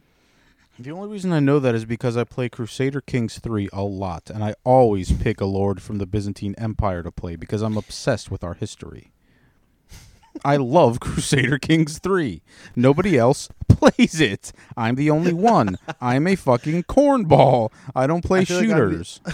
[0.78, 4.30] The only reason I know that is because I play Crusader Kings 3 a lot,
[4.30, 8.30] and I always pick a lord from the Byzantine Empire to play because I'm obsessed
[8.30, 9.12] with our history.
[10.44, 12.42] I love Crusader Kings 3.
[12.76, 14.52] Nobody else plays it.
[14.76, 15.78] I'm the only one.
[16.00, 17.72] I'm a fucking cornball.
[17.96, 19.22] I don't play I feel like the- shooters.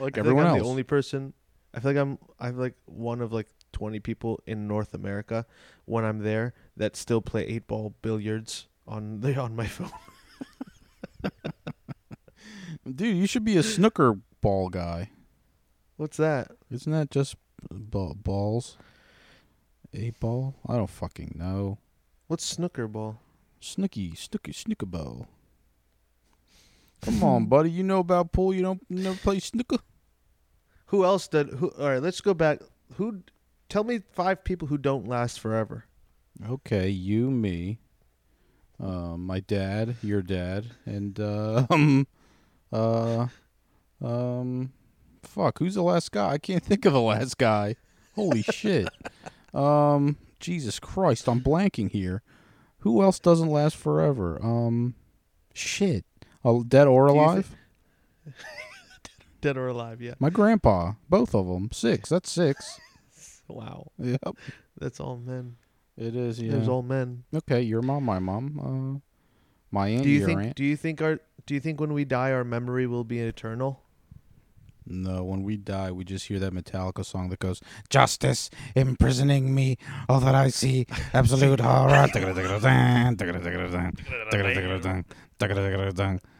[0.00, 0.64] Like, everyone like I'm else.
[0.66, 1.32] the only person.
[1.74, 2.18] I feel like I'm.
[2.40, 5.46] I'm like one of like 20 people in North America
[5.84, 9.92] when I'm there that still play eight ball billiards on the on my phone.
[12.84, 15.10] Dude, you should be a snooker ball guy.
[15.96, 16.50] What's that?
[16.70, 17.36] Isn't that just
[17.70, 18.76] ba- balls?
[19.94, 20.54] Eight ball?
[20.66, 21.78] I don't fucking know.
[22.26, 23.20] What's snooker ball?
[23.60, 25.28] Snooky, snooky, snooker ball.
[27.02, 27.70] Come on, buddy.
[27.70, 28.54] You know about pool.
[28.54, 29.78] You don't you never play snooker.
[30.86, 31.50] Who else did?
[31.50, 31.68] Who?
[31.78, 32.60] All right, let's go back.
[32.96, 33.22] Who?
[33.68, 35.84] Tell me five people who don't last forever.
[36.48, 37.78] Okay, you, me,
[38.80, 42.06] uh, my dad, your dad, and uh, um,
[42.72, 43.26] uh,
[44.02, 44.72] um,
[45.22, 45.58] fuck.
[45.58, 46.30] Who's the last guy?
[46.30, 47.76] I can't think of the last guy.
[48.14, 48.88] Holy shit.
[49.54, 52.22] Um, Jesus Christ, I'm blanking here.
[52.80, 54.38] Who else doesn't last forever?
[54.42, 54.94] Um,
[55.54, 56.04] shit.
[56.44, 57.56] Oh, dead or Do you thi- alive?
[59.40, 60.00] Dead or alive?
[60.00, 60.14] Yeah.
[60.20, 62.08] My grandpa, both of them, six.
[62.08, 62.80] That's six.
[63.48, 63.88] Wow.
[63.98, 64.20] yep,
[64.80, 65.56] That's all men.
[65.98, 66.40] it is.
[66.40, 66.52] Yeah.
[66.52, 67.24] There's all men.
[67.34, 69.08] okay, your mom, my mom, uh,
[69.70, 70.40] my aunt, Do you your think?
[70.40, 70.54] aunt.
[70.56, 71.18] Do you think our?
[71.44, 73.82] Do you think when we die, our memory will be eternal?
[74.86, 79.78] No, when we die, we just hear that Metallica song that goes, "Justice imprisoning me,
[80.08, 82.08] all that I see, absolute horror."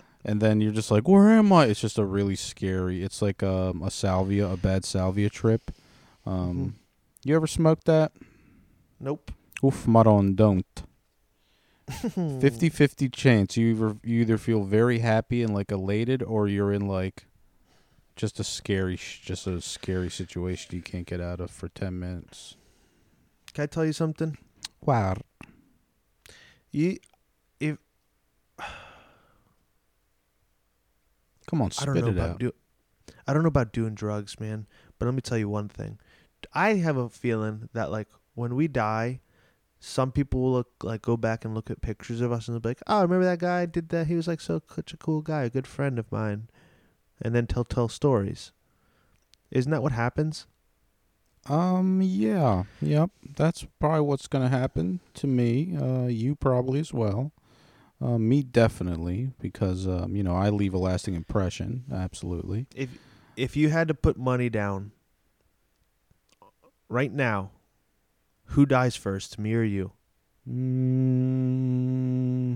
[0.24, 3.02] and then you're just like, "Where am I?" It's just a really scary.
[3.02, 5.70] It's like um, a salvia, a bad salvia trip.
[6.26, 6.76] Um,
[7.24, 8.12] you ever smoked that?
[9.00, 9.31] Nope.
[9.64, 10.66] Oof, maron, don't.
[11.88, 13.57] 50-50 chance.
[13.57, 17.26] You either you either feel very happy and like elated, or you're in like
[18.16, 22.57] just a scary, just a scary situation you can't get out of for ten minutes.
[23.55, 24.38] Can I tell you something?
[24.81, 25.16] Wow.
[26.70, 26.96] You,
[27.61, 27.79] if
[31.46, 32.38] Come on, I don't spit know it about out.
[32.38, 32.53] do,
[33.27, 34.66] I don't know about doing drugs, man.
[34.98, 35.98] But let me tell you one thing.
[36.55, 39.20] I have a feeling that like when we die,
[39.79, 42.61] some people will look like go back and look at pictures of us and they'll
[42.61, 44.07] be like, "Oh, remember that guy did that?
[44.07, 46.48] He was like so such a cool guy, a good friend of mine,"
[47.22, 48.52] and then tell tell stories.
[49.50, 50.46] Isn't that what happens?
[51.48, 52.00] Um.
[52.02, 52.64] Yeah.
[52.80, 53.11] Yep.
[53.37, 55.76] That's probably what's gonna happen to me.
[55.76, 56.06] Uh.
[56.06, 57.32] You probably as well.
[58.00, 60.14] Uh, me definitely because um.
[60.16, 61.85] You know I leave a lasting impression.
[61.92, 62.66] Absolutely.
[62.74, 62.90] If
[63.37, 64.92] if you had to put money down
[66.88, 67.50] right now,
[68.46, 69.92] who dies first, me or you?
[70.48, 70.52] Mm,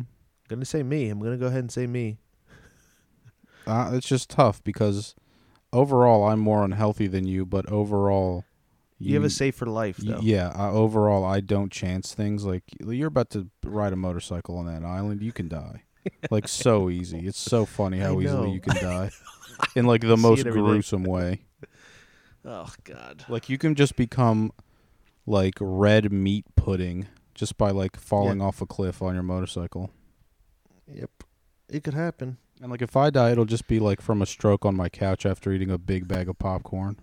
[0.01, 0.07] I'm
[0.49, 1.09] gonna say me.
[1.09, 2.19] I'm gonna go ahead and say me.
[3.67, 5.15] Uh, it's just tough because
[5.73, 8.45] overall I'm more unhealthy than you, but overall
[8.99, 10.21] You, have a safer life, though.
[10.23, 10.53] yeah.
[10.57, 14.85] Uh, overall, I don't chance things like you're about to ride a motorcycle on that
[14.85, 15.23] island.
[15.23, 15.83] You can die,
[16.31, 17.27] like so easy.
[17.27, 19.11] It's so funny how easily you can die
[19.75, 20.67] in like the most it every day.
[20.67, 21.43] gruesome way.
[22.45, 23.25] Oh God.
[23.29, 24.53] Like you can just become
[25.27, 29.91] like red meat pudding just by like falling off a cliff on your motorcycle.
[30.91, 31.11] Yep.
[31.69, 32.39] It could happen.
[32.61, 35.27] And like if I die, it'll just be like from a stroke on my couch
[35.27, 36.99] after eating a big bag of popcorn.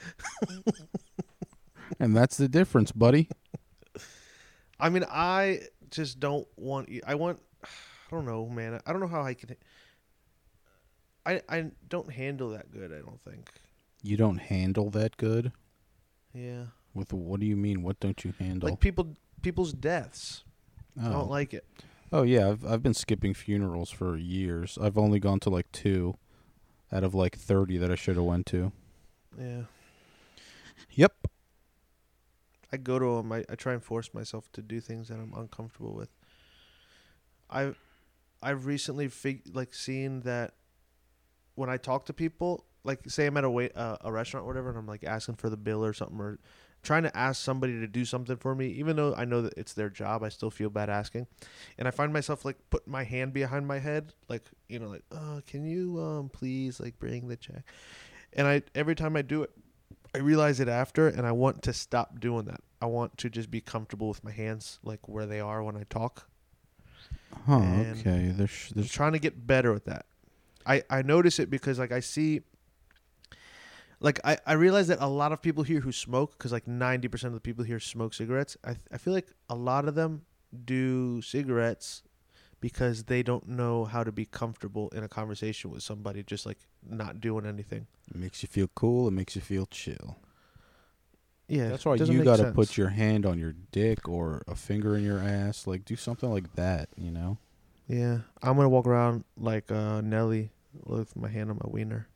[2.00, 3.28] and that's the difference, buddy.
[4.78, 6.88] I mean, I just don't want.
[6.88, 7.40] you- I want.
[7.62, 7.68] I
[8.10, 8.80] don't know, man.
[8.86, 9.56] I don't know how I can.
[11.24, 12.92] I I don't handle that good.
[12.92, 13.50] I don't think.
[14.02, 15.52] You don't handle that good.
[16.32, 16.66] Yeah.
[16.94, 17.82] With what do you mean?
[17.82, 18.68] What don't you handle?
[18.68, 20.44] Like people people's deaths.
[21.00, 21.12] I oh.
[21.12, 21.64] don't like it.
[22.12, 24.78] Oh yeah, I've I've been skipping funerals for years.
[24.80, 26.16] I've only gone to like two
[26.92, 28.72] out of like thirty that I should have went to.
[29.38, 29.62] Yeah.
[30.90, 31.12] Yep.
[32.72, 33.32] I go to them.
[33.32, 36.10] I, I try and force myself to do things that I'm uncomfortable with.
[37.48, 37.78] I've
[38.42, 40.54] I've recently fig- like seen that
[41.54, 44.48] when I talk to people, like say I'm at a wait uh, a restaurant or
[44.48, 46.38] whatever, and I'm like asking for the bill or something, or
[46.82, 49.74] trying to ask somebody to do something for me, even though I know that it's
[49.74, 51.26] their job, I still feel bad asking,
[51.78, 55.04] and I find myself like putting my hand behind my head, like you know, like,
[55.12, 57.64] oh, can you um please like bring the check,
[58.32, 59.50] and I every time I do it,
[60.14, 62.60] I realize it after, and I want to stop doing that.
[62.82, 65.84] I want to just be comfortable with my hands, like where they are when I
[65.90, 66.28] talk.
[67.46, 67.58] Huh.
[67.58, 68.32] And okay.
[68.34, 70.06] There's I'm there's trying to get better at that.
[70.66, 72.40] I I notice it because like I see.
[74.00, 77.06] Like I, I realize that a lot of people here who smoke, because like ninety
[77.08, 78.56] percent of the people here smoke cigarettes.
[78.64, 80.22] I I feel like a lot of them
[80.64, 82.02] do cigarettes
[82.60, 86.58] because they don't know how to be comfortable in a conversation with somebody, just like
[86.86, 87.86] not doing anything.
[88.10, 89.08] it makes you feel cool.
[89.08, 90.16] It makes you feel chill.
[91.48, 92.54] Yeah, That's why doesn't you got to sense.
[92.54, 95.66] put your hand on your dick or a finger in your ass.
[95.66, 96.88] Like do something like that.
[96.96, 97.38] You know.
[97.88, 100.52] Yeah, I'm gonna walk around like uh, Nelly
[100.84, 102.06] with my hand on my wiener.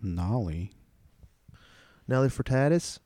[0.00, 0.70] Nolly.
[2.08, 3.00] Nelly Furtado's.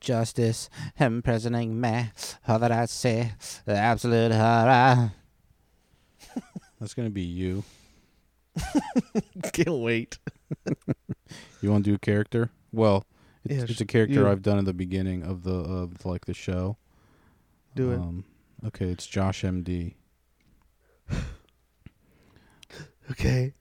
[0.00, 2.10] Justice imprisoning me,
[2.46, 3.32] all that I say,
[3.64, 5.12] the absolute horror.
[6.80, 7.64] That's gonna be you.
[9.52, 10.18] Can't wait.
[11.60, 12.50] You want to do a character?
[12.72, 13.04] Well,
[13.44, 16.24] it's, Yeah, it's a character you- I've done at the beginning of the of like
[16.26, 16.76] the show.
[17.74, 17.96] Do it.
[17.96, 18.24] Um,
[18.64, 19.96] okay, it's Josh M.D.
[23.10, 23.54] Okay.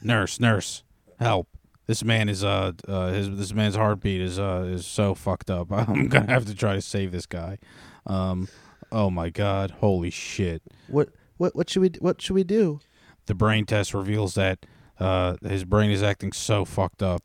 [0.00, 0.82] Nurse, nurse,
[1.20, 1.48] help!
[1.86, 5.70] This man is uh, uh his this man's heartbeat is uh is so fucked up.
[5.72, 7.58] I'm gonna have to try to save this guy.
[8.06, 8.48] Um,
[8.90, 10.62] oh my god, holy shit!
[10.88, 12.80] What what what should we what should we do?
[13.26, 14.66] The brain test reveals that
[14.98, 17.22] uh his brain is acting so fucked up.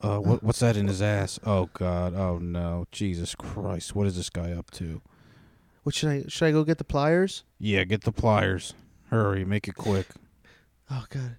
[0.00, 1.40] Uh, what what's that in his ass?
[1.44, 3.94] Oh god, oh no, Jesus Christ!
[3.94, 5.00] What is this guy up to?
[5.82, 7.44] What should I should I go get the pliers?
[7.58, 8.74] Yeah, get the pliers.
[9.10, 10.08] Hurry, make it quick.
[10.90, 11.38] Oh god.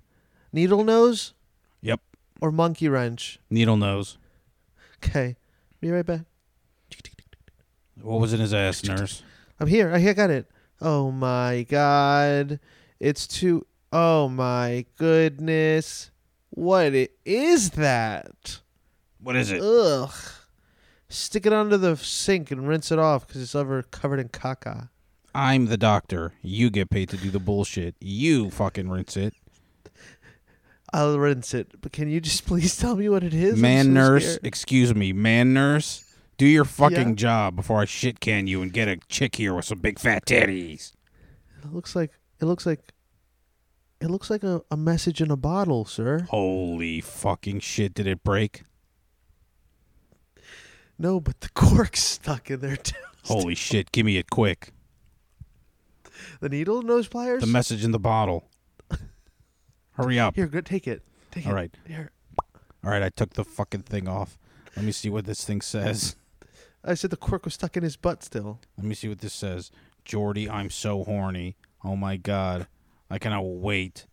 [0.51, 1.35] Needle nose?
[2.41, 3.39] Or monkey wrench?
[3.49, 4.17] Needle nose.
[5.03, 5.35] Okay.
[5.79, 6.21] Be right back.
[8.01, 9.23] What was in his ass, nurse?
[9.59, 9.91] I'm here.
[9.93, 10.49] I got it.
[10.81, 12.59] Oh my god.
[12.99, 16.11] It's too Oh my goodness.
[16.49, 18.59] What i- is that?
[19.21, 19.61] What is it?
[19.61, 20.11] Ugh.
[21.07, 24.89] Stick it under the sink and rinse it off because it's over covered in caca.
[25.33, 26.33] I'm the doctor.
[26.41, 27.95] You get paid to do the bullshit.
[27.99, 29.33] You fucking rinse it.
[30.95, 33.59] I'll rinse it, but can you just please tell me what it is?
[33.59, 34.39] Man so nurse, scared.
[34.45, 36.03] excuse me, man nurse.
[36.37, 37.15] Do your fucking Yeah?
[37.15, 40.25] job before I shit can you and get a chick here with some big fat
[40.25, 40.93] titties.
[41.63, 42.93] It looks like it looks like
[43.99, 46.27] it looks like a, a message in a bottle, sir.
[46.29, 48.63] Holy fucking shit, did it break?
[50.97, 52.95] No, but the cork's stuck in there too.
[53.25, 54.71] Holy shit, give me it quick.
[56.39, 57.41] The needle nose pliers.
[57.41, 58.47] The message in the bottle.
[59.95, 60.35] Hurry up.
[60.35, 61.03] Here, go take it.
[61.31, 61.55] Take All it.
[61.55, 61.77] right.
[61.87, 62.11] Here.
[62.83, 64.37] All right, I took the fucking thing off.
[64.75, 66.15] Let me see what this thing says.
[66.83, 68.59] I said the cork was stuck in his butt still.
[68.77, 69.71] Let me see what this says.
[70.03, 71.55] Jordy, I'm so horny.
[71.83, 72.67] Oh my god.
[73.09, 74.05] I cannot wait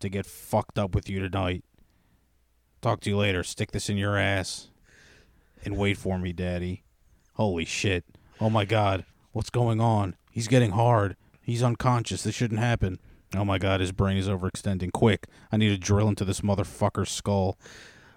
[0.00, 1.64] to get fucked up with you tonight.
[2.80, 3.42] Talk to you later.
[3.42, 4.68] Stick this in your ass.
[5.64, 6.84] And wait for me, daddy.
[7.34, 8.04] Holy shit.
[8.40, 9.04] Oh my god.
[9.32, 10.16] What's going on?
[10.30, 11.16] He's getting hard.
[11.42, 12.22] He's unconscious.
[12.22, 12.98] This shouldn't happen.
[13.36, 14.92] Oh my god, his brain is overextending.
[14.92, 15.26] Quick.
[15.52, 17.58] I need to drill into this motherfucker's skull.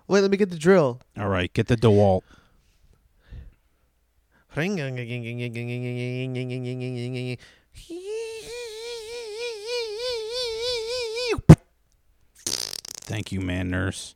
[0.08, 1.02] Wait, let me get the drill.
[1.18, 2.22] All right, get the DeWalt.
[13.06, 14.16] Thank you, man nurse.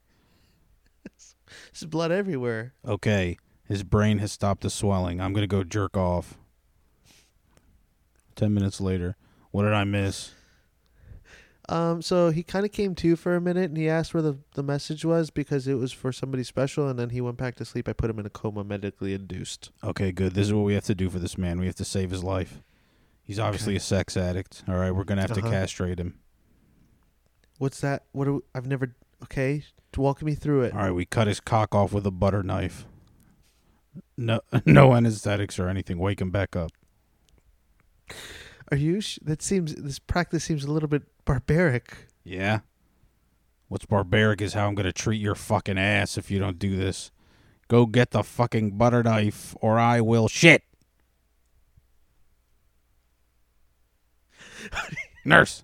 [1.74, 2.74] There's blood everywhere.
[2.88, 5.22] Okay, his brain has stopped the swelling.
[5.22, 6.38] I'm gonna go jerk off.
[8.36, 9.16] Ten minutes later,
[9.52, 10.32] what did I miss?
[11.70, 14.38] Um, so he kind of came to for a minute, and he asked where the
[14.54, 17.66] the message was because it was for somebody special, and then he went back to
[17.66, 17.90] sleep.
[17.90, 19.72] I put him in a coma, medically induced.
[19.84, 20.34] Okay, good.
[20.34, 21.60] This is what we have to do for this man.
[21.60, 22.62] We have to save his life.
[23.22, 23.78] He's obviously Okay.
[23.78, 24.64] a sex addict.
[24.68, 25.52] All right, we're gonna have to Uh-huh.
[25.52, 26.18] castrate him.
[27.58, 28.04] What's that?
[28.14, 28.96] What do I've never?
[29.24, 29.64] Okay,
[29.98, 30.74] walk me through it.
[30.74, 32.86] All right, we cut his cock off with a butter knife.
[34.16, 35.98] No, no anesthetics or anything.
[35.98, 36.72] Wake him back up.
[38.72, 39.02] Are you?
[39.02, 41.96] Sh- that seems this practice seems a little bit barbaric.
[42.24, 42.60] Yeah.
[43.70, 47.12] What's barbaric is how I'm gonna treat your fucking ass if you don't do this.
[47.68, 50.64] Go get the fucking butter knife, or I will shit.
[55.26, 55.64] Nurse.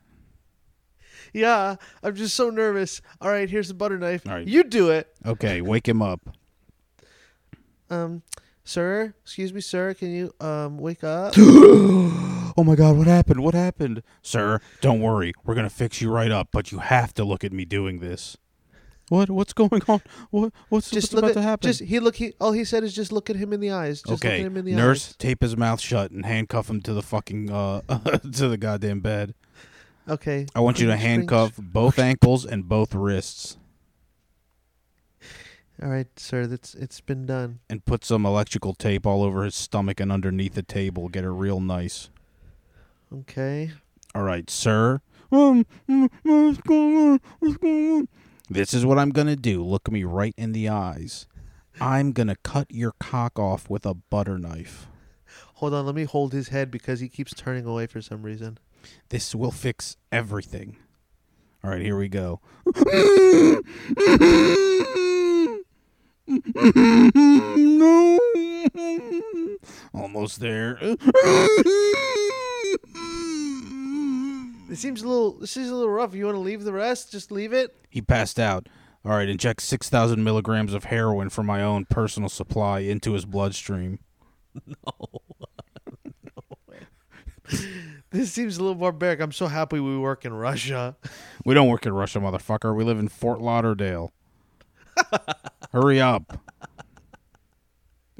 [1.33, 3.01] Yeah, I'm just so nervous.
[3.19, 4.27] All right, here's the butter knife.
[4.27, 4.47] All right.
[4.47, 5.07] You do it.
[5.25, 6.19] Okay, wake him up.
[7.89, 8.21] Um,
[8.63, 9.93] sir, excuse me, sir.
[9.93, 11.33] Can you um wake up?
[11.37, 13.43] oh my god, what happened?
[13.43, 14.03] What happened?
[14.21, 15.33] Sir, don't worry.
[15.43, 17.99] We're going to fix you right up, but you have to look at me doing
[17.99, 18.37] this.
[19.09, 19.29] What?
[19.29, 20.01] What's going on?
[20.31, 20.53] What?
[20.69, 21.69] What's, just what's look about at to happen?
[21.69, 22.15] just he look.
[22.15, 23.99] He all he said is just look at him in the eyes.
[23.99, 25.15] Just look okay, at him in the nurse, eyes.
[25.17, 27.81] tape his mouth shut and handcuff him to the fucking uh
[28.33, 29.35] to the goddamn bed.
[30.07, 30.47] Okay.
[30.53, 33.57] I want you to handcuff both ankles and both wrists
[35.81, 36.45] All right, sir.
[36.45, 37.59] That's it's been done.
[37.69, 41.09] and put some electrical tape all over his stomach and underneath the table.
[41.09, 42.09] Get it real nice.
[43.11, 43.71] Okay.
[44.15, 45.01] All right, sir.
[45.31, 47.21] Um, mm, what's going on?
[47.39, 48.07] What's going on?
[48.49, 49.63] This is what I'm gonna do.
[49.63, 51.27] Look me right in the eyes.
[51.81, 54.87] I'm gonna cut your cock off with a butter knife.
[55.55, 55.87] Hold on.
[55.87, 58.59] Let me hold his head because he keeps turning away for some reason.
[59.09, 60.77] This will fix everything.
[61.63, 62.41] All right, here we go.
[66.27, 68.19] no.
[69.93, 70.77] Almost there.
[70.81, 70.97] It
[74.77, 75.33] seems a little.
[75.39, 76.15] This is a little rough.
[76.15, 77.11] You want to leave the rest?
[77.11, 77.75] Just leave it.
[77.89, 78.67] He passed out.
[79.05, 83.99] All right, inject 6,000 milligrams of heroin from my own personal supply into his bloodstream.
[84.67, 85.09] No.
[88.11, 89.19] This seems a little barbaric.
[89.19, 90.95] I'm so happy we work in Russia.
[91.43, 92.75] We don't work in Russia, motherfucker.
[92.75, 94.13] We live in Fort Lauderdale.
[95.73, 96.39] Hurry up.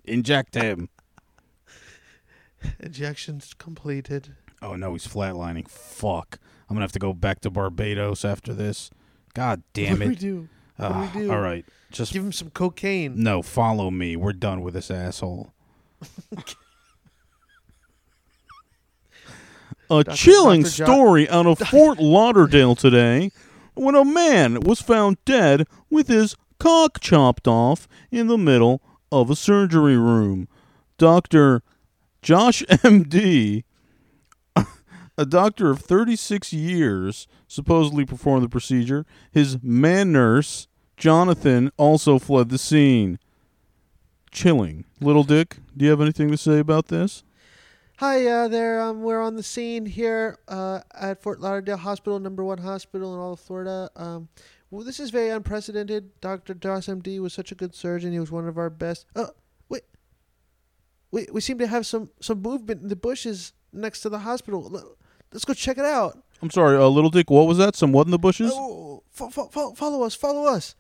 [0.05, 0.89] Inject him.
[2.79, 4.35] Injections completed.
[4.61, 5.67] Oh no, he's flatlining.
[5.69, 6.39] Fuck.
[6.69, 8.89] I'm gonna have to go back to Barbados after this.
[9.33, 10.19] God damn what do we it.
[10.19, 10.49] do?
[10.77, 11.31] What Ah, do we do?
[11.31, 11.65] All right.
[11.91, 13.21] Just Give him some cocaine.
[13.21, 14.15] no, follow me.
[14.15, 15.53] We're done with this asshole.
[19.89, 20.15] A Dr.
[20.17, 20.71] chilling Dr.
[20.71, 23.31] Story out of Fort Lauderdale today
[23.75, 29.29] when a man was found dead with his cock chopped off in the middle of
[29.29, 30.47] a surgery room.
[30.97, 31.61] Dr.
[32.21, 33.65] Josh M.D.,
[35.17, 39.05] a doctor of 36 years, supposedly performed the procedure.
[39.29, 43.19] His man nurse, Jonathan, also fled the scene.
[44.31, 44.85] Chilling.
[45.01, 47.23] Little Dick, do you have anything to say about this?
[47.97, 48.81] Hi uh, there.
[48.81, 53.19] Um, we're on the scene here uh, at Fort Lauderdale Hospital, number one hospital in
[53.19, 53.89] all of Florida.
[53.97, 54.29] Um,
[54.73, 56.19] well, this is very unprecedented.
[56.19, 56.53] Dr.
[56.55, 57.19] Josh M.D.
[57.19, 58.11] was such a good surgeon.
[58.11, 59.05] He was one of our best.
[59.15, 59.27] Uh,
[59.69, 59.83] wait,
[61.11, 64.95] we we seem to have some some movement in the bushes next to the hospital.
[65.31, 66.17] Let's go check it out.
[66.41, 67.75] I'm sorry, uh, Little Dick, what was that?
[67.75, 68.51] Some what in the bushes?
[68.53, 70.75] Oh, fo- fo- fo- follow us, follow us.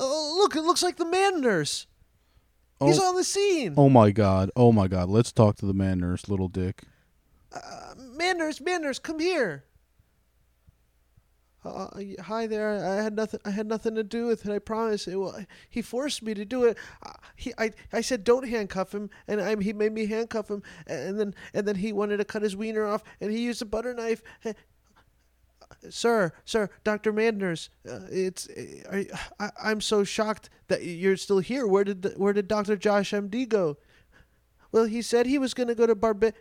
[0.00, 0.56] Oh, look!
[0.56, 1.86] It looks like the man nurse.
[2.82, 3.10] He's Oh.
[3.10, 3.74] on the scene.
[3.76, 4.50] Oh my god.
[4.56, 5.08] Oh my god.
[5.08, 6.82] Let's talk to the man nurse, little dick.
[7.54, 9.64] Uh, man nurse, man nurse, come here.
[11.64, 11.86] Uh,
[12.20, 12.84] hi there.
[12.84, 13.40] I had nothing.
[13.44, 14.52] I had nothing to do with it.
[14.52, 15.06] I promise.
[15.06, 16.76] It, well, he forced me to do it.
[17.04, 20.62] Uh, he, I, I said don't handcuff him, and I, he made me handcuff him,
[20.88, 23.64] and then, and then he wanted to cut his wiener off, and he used a
[23.64, 24.22] butter knife.
[24.44, 24.52] Uh,
[25.88, 28.48] Sir, sir, Doctor Manders, uh, it's.
[28.48, 29.04] Uh,
[29.40, 31.66] I, I'm so shocked that you're still here.
[31.66, 33.46] Where did the, Where did Doctor Josh M.D.
[33.46, 33.78] go?
[34.70, 36.34] Well, he said he was going to go to Barba.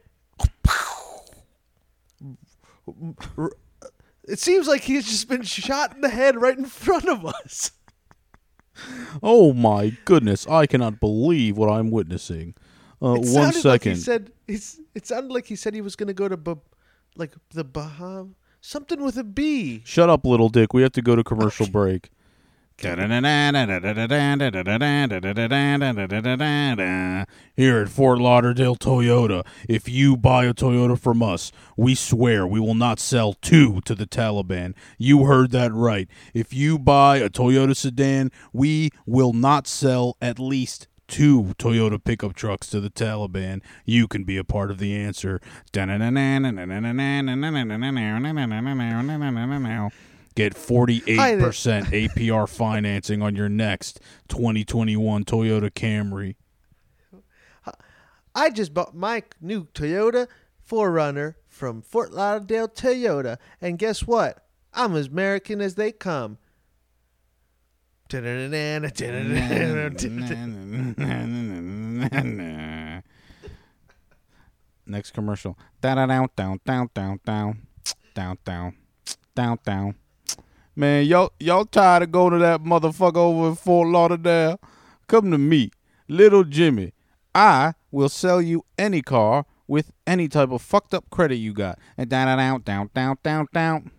[4.27, 7.71] It seems like he's just been shot in the head right in front of us.
[9.21, 10.47] Oh my goodness.
[10.47, 12.55] I cannot believe what I'm witnessing.
[13.01, 13.65] Uh, it one sounded.
[13.65, 14.31] Like he said.
[14.47, 16.55] It sounded like he said he was going to go to, bah-
[17.15, 19.81] like the Baham, something with a B.
[19.85, 20.73] Shut up, little dick.
[20.73, 22.09] We have to go to commercial break.
[27.55, 32.59] Here at Fort Lauderdale Toyota, if you buy a Toyota from us, we swear we
[32.59, 34.73] will not sell two to the Taliban.
[34.97, 36.07] You heard that right.
[36.33, 42.33] If you buy a Toyota sedan, we will not sell at least two Toyota pickup
[42.33, 43.61] trucks to the Taliban.
[43.85, 45.39] You can be a part of the answer.
[50.35, 51.05] Get 48%
[51.87, 56.35] APR financing on your next 2021 Toyota Camry.
[58.33, 60.27] I just bought my new Toyota
[60.69, 64.45] 4Runner from Fort Lauderdale Toyota, and guess what?
[64.73, 66.37] I'm as American as they come.
[74.85, 75.57] Next commercial.
[75.81, 77.59] Down down down down down down
[79.35, 79.95] down down.
[80.75, 84.59] Man, y'all y'all tired of going to that motherfucker over in Fort Lauderdale?
[85.07, 85.71] Come to me,
[86.07, 86.93] little Jimmy.
[87.35, 91.77] I will sell you any car with any type of fucked up credit you got.
[91.97, 93.89] And down down down down down down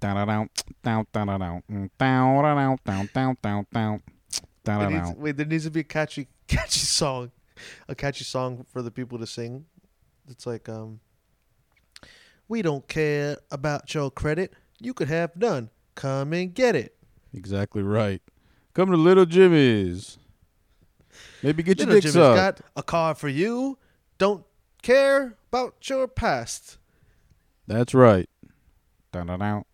[0.00, 0.48] down down
[0.82, 4.02] down down down down down down down down down down It
[4.64, 5.18] down needs- down.
[5.20, 7.30] wait, there needs to be a catchy, catchy song,
[7.88, 9.66] a catchy song for the people to sing.
[10.28, 10.98] It's like, um,
[12.48, 14.54] we don't care about your credit.
[14.80, 15.70] You could have none.
[15.96, 16.94] Come and get it.
[17.34, 18.22] Exactly right.
[18.74, 20.18] Come to Little Jimmy's.
[21.42, 22.36] Maybe get your Little dicks Jimmy's up.
[22.36, 23.78] got a car for you.
[24.18, 24.44] Don't
[24.82, 26.78] care about your past.
[27.66, 28.28] That's right.
[29.12, 29.64] Dun-dun-dun.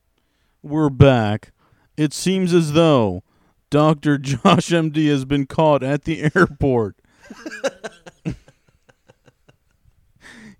[0.62, 1.52] We're back.
[1.96, 3.22] It seems as though
[3.70, 4.16] Dr.
[4.18, 6.96] Josh MD has been caught at the airport.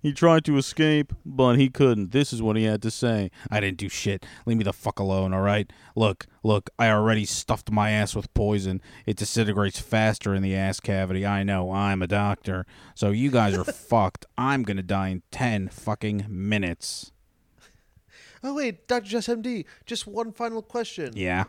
[0.03, 2.11] he tried to escape, but he couldn't.
[2.11, 3.31] This is what he had to say.
[3.49, 4.25] I didn't do shit.
[4.45, 5.71] Leave me the fuck alone, all right?
[5.95, 8.81] Look, look, I already stuffed my ass with poison.
[9.05, 11.25] It disintegrates faster in the ass cavity.
[11.25, 12.65] I know, I'm a doctor.
[12.95, 14.25] So you guys are fucked.
[14.37, 17.11] I'm gonna die in 10 fucking minutes.
[18.45, 19.05] Oh wait, Dr.
[19.07, 19.63] Jess MD.
[19.85, 21.13] Just one final question.
[21.15, 21.45] Yeah.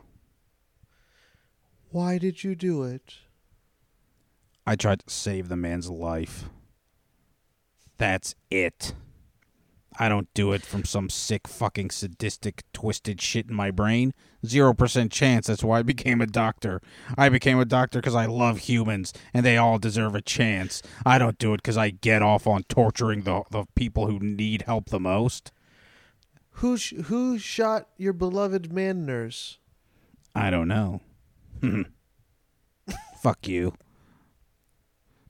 [1.90, 3.14] Why did you do it?
[4.64, 6.44] I tried to save the man's life.
[7.98, 8.94] That's it.
[9.96, 14.12] I don't do it from some sick, fucking sadistic, twisted shit in my brain.
[14.44, 15.46] Zero percent chance.
[15.46, 16.80] That's why I became a doctor.
[17.16, 20.82] I became a doctor because I love humans and they all deserve a chance.
[21.06, 24.62] I don't do it because I get off on torturing the, the people who need
[24.62, 25.52] help the most.
[26.58, 29.58] Who sh- who shot your beloved man nurse?
[30.34, 31.00] I don't know.
[33.20, 33.74] Fuck you.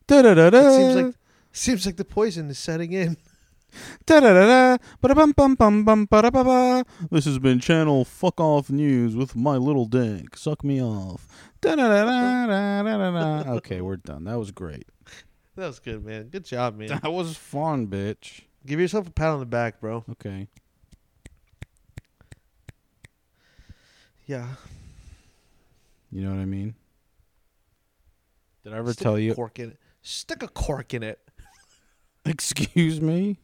[0.07, 0.59] Da-da-da-da.
[0.59, 1.15] It seems like
[1.55, 3.17] seems like the poison is setting in.
[4.07, 4.77] Da-da-da-da.
[7.11, 10.37] This has been Channel Fuck Off News with my little dick.
[10.37, 11.27] Suck me off.
[13.49, 14.25] Okay, we're done.
[14.25, 14.87] That was great.
[15.57, 16.29] That was good, man.
[16.29, 16.89] Good job, man.
[16.89, 18.43] That was fun, bitch.
[18.67, 20.05] Give yourself a pat on the back, bro.
[20.11, 20.49] Okay.
[24.27, 24.47] Yeah.
[26.11, 26.75] You know what I mean?
[28.63, 29.35] Did I ever Stick tell a you?
[29.35, 29.79] cork in it?
[30.03, 31.19] Stick a cork in it.
[32.27, 33.39] Excuse me?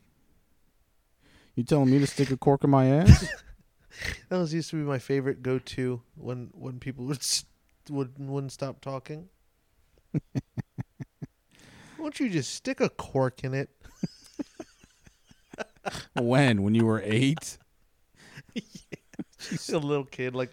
[1.54, 3.26] You telling me to stick a cork in my ass?
[4.30, 7.26] That was used to be my favorite go-to when when people would
[7.90, 9.28] would wouldn't stop talking.
[11.98, 13.68] Won't you just stick a cork in it?
[16.14, 16.62] when?
[16.62, 17.58] When you were eight?
[19.68, 20.52] a little kid like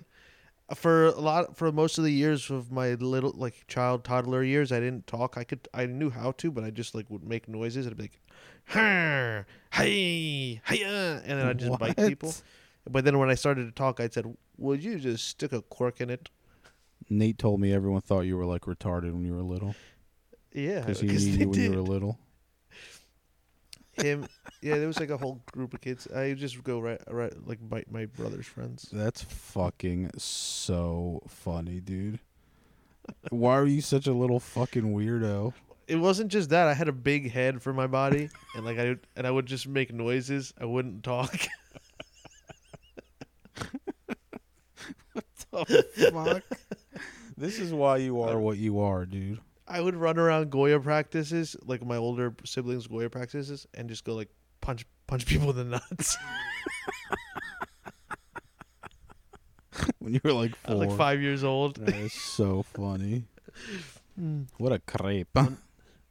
[0.76, 4.72] for a lot for most of the years of my little like child toddler years
[4.72, 5.38] i didn't talk.
[5.38, 7.88] I could i knew how to but i just like would make noises.
[7.88, 8.20] I'd be like
[8.66, 9.44] "Huh,
[9.74, 12.34] hey hiya and then i'd just bite people.
[12.90, 14.26] But then when i started to talk i said
[14.58, 16.30] would you just stick a cork in it?
[17.10, 19.74] Nate told me everyone thought you were like retarded when you were little.
[20.54, 21.88] yeah Because he knew you when you were did.
[21.88, 22.20] little.
[24.02, 24.28] Him
[24.62, 27.60] yeah there was like a whole group of kids i just go right right like
[27.70, 32.20] bite my brother's friends That's fucking so funny, dude.
[33.30, 35.54] Why are you such a little fucking weirdo?
[35.88, 38.96] it wasn't just that i had a big head for my body and like i
[39.16, 41.34] and i would just make noises i wouldn't talk
[45.14, 45.24] what
[45.96, 46.44] the Fuck.
[47.38, 49.40] This is why you are um, what you are, dude.
[49.68, 54.16] I would run around Goya practices, like my older siblings' Goya practices, and just go
[54.16, 54.30] like
[54.62, 56.18] punch punch people in the nuts.
[60.00, 60.76] When you were like four.
[60.76, 61.76] like five years old.
[61.76, 63.26] That is so funny.
[64.58, 65.38] What a crepe.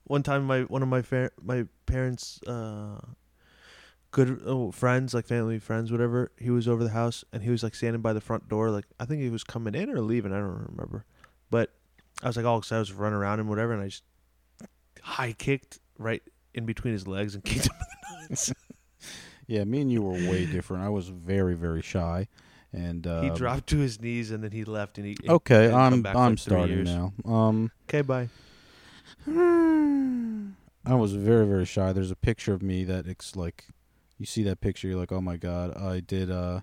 [0.05, 3.01] One time, my one of my fa- my parents' uh,
[4.13, 6.31] good oh, friends, like family friends, whatever.
[6.39, 8.85] He was over the house, and he was like standing by the front door, like
[9.01, 10.33] I think he was coming in or leaving.
[10.33, 11.05] I don't remember,
[11.51, 11.73] but
[12.23, 14.03] I was like all excited, I was running around and whatever, and I just
[15.03, 16.23] high kicked right
[16.55, 17.87] in between his legs and kicked him in
[18.23, 18.53] the nuts.
[19.49, 20.83] Yeah, me and you were way different.
[20.83, 22.27] I was very, very shy.
[22.73, 26.05] And uh, he dropped to his knees and then he left and he Okay, I'm
[26.05, 27.13] I'm like, starting now.
[27.25, 28.29] Um Okay, bye.
[29.27, 31.93] I was very very shy.
[31.93, 33.69] There's a picture of me that it's like
[34.19, 36.61] you see that picture you're like, "Oh my god, I did uh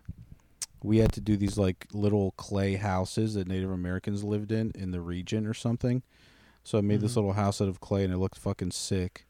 [0.83, 4.91] we had to do these like little clay houses that Native Americans lived in in
[4.91, 6.03] the region or something.
[6.63, 7.15] So I made this Mhm.
[7.17, 9.25] little house out of clay and it looked fucking sick.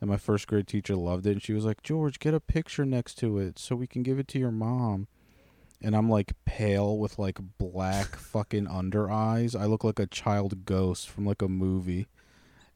[0.00, 2.84] And my first grade teacher loved it and she was like, "George, get a picture
[2.84, 5.08] next to it so we can give it to your mom."
[5.82, 9.54] And I'm like pale with like black fucking under eyes.
[9.54, 12.06] I look like a child ghost from like a movie.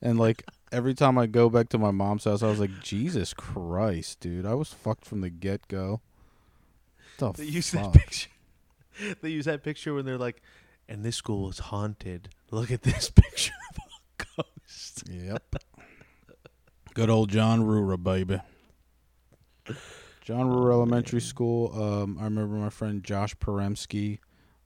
[0.02, 3.34] And like every time I go back to my mom's house, I was like, Jesus
[3.34, 4.46] Christ, dude.
[4.46, 6.00] I was fucked from the get go.
[7.18, 8.30] The They used that picture.
[9.22, 10.40] they use that picture when they're like,
[10.88, 12.30] and this school is haunted.
[12.50, 15.02] Look at this picture of a ghost.
[15.10, 15.56] Yep.
[16.94, 18.40] Good old John Ruhrah, baby.
[20.22, 21.72] John Ruhrah Elementary School.
[21.80, 24.18] Um, I remember my friend Josh Peremsky.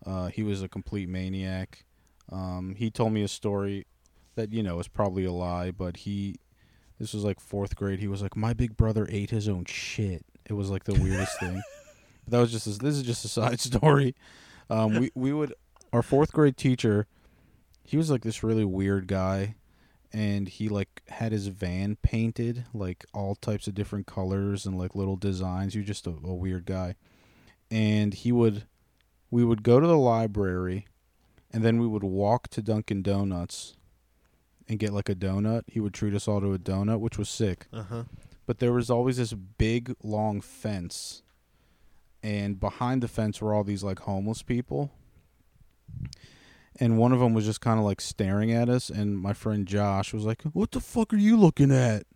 [0.05, 1.85] Uh, he was a complete maniac.
[2.31, 3.87] Um, he told me a story
[4.35, 6.37] that you know is probably a lie, but he.
[6.99, 7.99] This was like fourth grade.
[7.99, 11.39] He was like, "My big brother ate his own shit." It was like the weirdest
[11.41, 11.63] thing.
[12.25, 12.67] But that was just.
[12.67, 14.15] A, this is just a side story.
[14.71, 15.55] Um, we we would
[15.93, 17.07] our fourth grade teacher.
[17.85, 19.57] He was like this really weird guy
[20.13, 24.95] and he like had his van painted like all types of different colors and like
[24.95, 25.73] little designs.
[25.73, 26.97] He was just a, a weird guy,
[27.71, 28.65] and he would,
[29.31, 30.87] we would go to the library,
[31.53, 33.75] and then we would walk to Dunkin' Donuts,
[34.69, 35.63] and get like a donut.
[35.67, 37.67] He would treat us all to a donut, which was sick.
[37.73, 38.03] Uh huh.
[38.45, 41.23] But there was always this big long fence,
[42.23, 44.91] and behind the fence were all these like homeless people.
[46.81, 49.67] And one of them was just kind of like staring at us, and my friend
[49.67, 52.07] Josh was like, "What the fuck are you looking at?"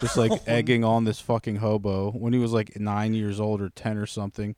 [0.00, 3.60] Just like oh egging on this fucking hobo when he was like nine years old
[3.60, 4.56] or ten or something.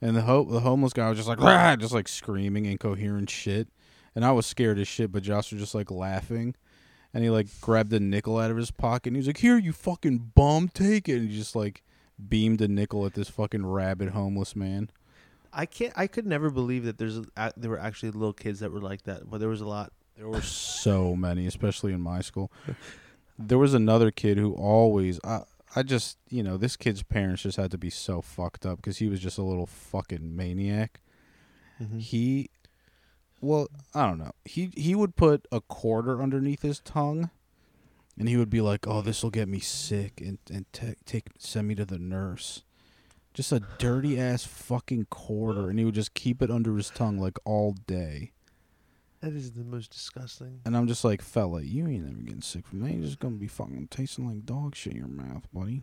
[0.00, 1.74] And the ho- the homeless guy was just like, Rah!
[1.76, 3.68] just like screaming incoherent shit.
[4.14, 6.54] And I was scared as shit, but Josh was just like laughing.
[7.12, 9.58] And he like grabbed a nickel out of his pocket and he was like, Here,
[9.58, 11.16] you fucking bum, take it.
[11.16, 11.82] And he just like
[12.28, 14.90] beamed a nickel at this fucking rabid homeless man.
[15.52, 15.92] I can't.
[15.96, 19.02] I could never believe that there's a, there were actually little kids that were like
[19.04, 19.92] that, but there was a lot.
[20.16, 22.50] There were so many, especially in my school.
[23.38, 25.42] There was another kid who always, I,
[25.74, 28.96] I just, you know, this kid's parents just had to be so fucked up because
[28.98, 31.00] he was just a little fucking maniac.
[31.80, 32.00] Mhm.
[32.00, 32.48] He,
[33.42, 34.32] well, I don't know.
[34.46, 37.28] He he would put a quarter underneath his tongue,
[38.18, 41.28] and he would be like, "Oh, this will get me sick," and and take take
[41.38, 42.62] send me to the nurse.
[43.34, 47.18] Just a dirty ass fucking quarter, and he would just keep it under his tongue
[47.18, 48.32] like all day.
[49.20, 50.60] That is the most disgusting.
[50.64, 52.92] And I'm just like, fella, you ain't ever getting sick from that.
[52.92, 55.82] You're just gonna be fucking tasting like dog shit in your mouth, buddy.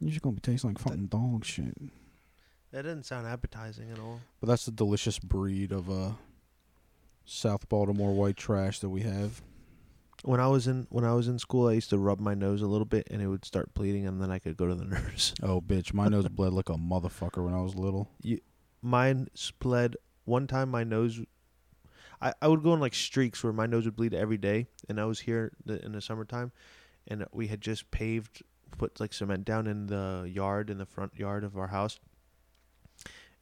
[0.00, 1.76] You're just gonna be tasting like fucking dog shit.
[2.70, 4.20] That doesn't sound appetizing at all.
[4.40, 6.12] But that's the delicious breed of uh
[7.24, 9.42] South Baltimore white trash that we have.
[10.24, 12.62] When I was in when I was in school, I used to rub my nose
[12.62, 14.84] a little bit, and it would start bleeding, and then I could go to the
[14.96, 15.32] nurse.
[15.42, 18.10] Oh bitch, my nose bled like a motherfucker when I was little.
[18.22, 18.40] You,
[18.82, 20.70] Mine bled one time.
[20.70, 21.20] My nose,
[22.20, 25.00] I, I would go in like streaks where my nose would bleed every day, and
[25.00, 26.52] I was here the, in the summertime,
[27.06, 28.42] and we had just paved,
[28.76, 31.98] put like cement down in the yard in the front yard of our house,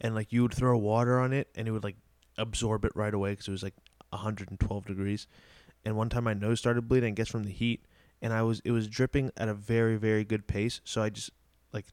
[0.00, 1.96] and like you would throw water on it, and it would like
[2.38, 3.76] absorb it right away because it was like
[4.10, 5.26] 112 degrees,
[5.87, 7.82] and one time my nose started bleeding, I guess from the heat,
[8.20, 11.30] and I was it was dripping at a very very good pace, so I just
[11.72, 11.87] like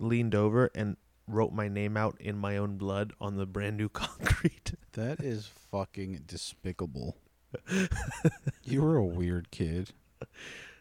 [0.00, 0.96] leaned over and
[1.28, 4.74] wrote my name out in my own blood on the brand new concrete.
[4.94, 7.16] That is fucking despicable.
[8.64, 9.90] you were a weird kid.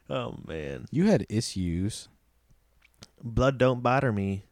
[0.09, 2.07] Oh man, You had issues.
[3.23, 4.45] blood don't bother me.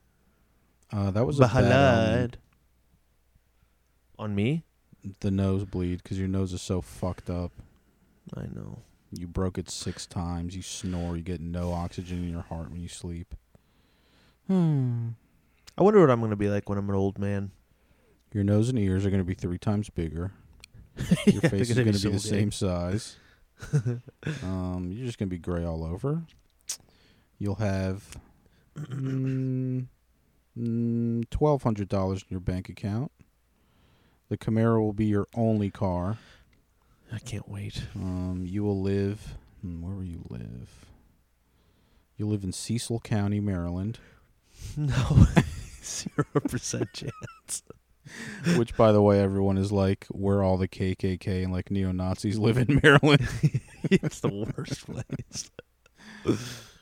[0.92, 2.38] Uh, that was a bad.
[4.20, 4.64] On me.
[5.22, 7.52] the nosebleed because your nose is so fucked up.
[8.36, 8.80] I know.
[9.12, 10.56] You broke it six times.
[10.56, 11.16] You snore.
[11.16, 13.36] You get no oxygen in your heart when you sleep.
[14.48, 15.10] Hmm.
[15.78, 17.52] I wonder what I'm gonna be like when I'm an old man.
[18.34, 20.32] Your nose and ears are going to be three times bigger.
[21.28, 23.18] Your they're face is gonna going be to be the so same size.
[24.44, 26.24] um, you're just going to be gray all over.
[27.38, 28.18] You'll have
[28.76, 29.86] mm,
[30.58, 33.12] mm, twelve hundred dollars in your bank account.
[34.30, 36.18] The Camaro will be your only car.
[37.14, 37.84] I can't wait.
[37.96, 39.36] Um, you will live.
[39.62, 40.86] Hmm, where will you live?
[42.18, 44.00] You live in Cecil County, Maryland.
[44.78, 45.28] No,
[45.84, 47.64] zero percent chance.
[48.58, 52.40] which, by the way, everyone is like where all the KKK and like neo Nazis
[52.40, 53.28] live in Maryland.
[53.84, 55.52] it's the worst place.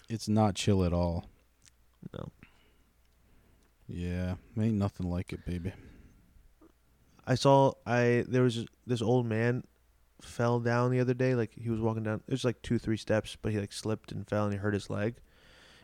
[0.09, 1.25] it's not chill at all.
[2.13, 2.31] No.
[3.87, 5.73] Yeah, ain't nothing like it, baby.
[7.25, 9.63] I saw I there was this old man
[10.23, 11.35] fell down the other day.
[11.35, 12.21] Like he was walking down.
[12.27, 14.73] It was like two three steps, but he like slipped and fell and he hurt
[14.73, 15.15] his leg.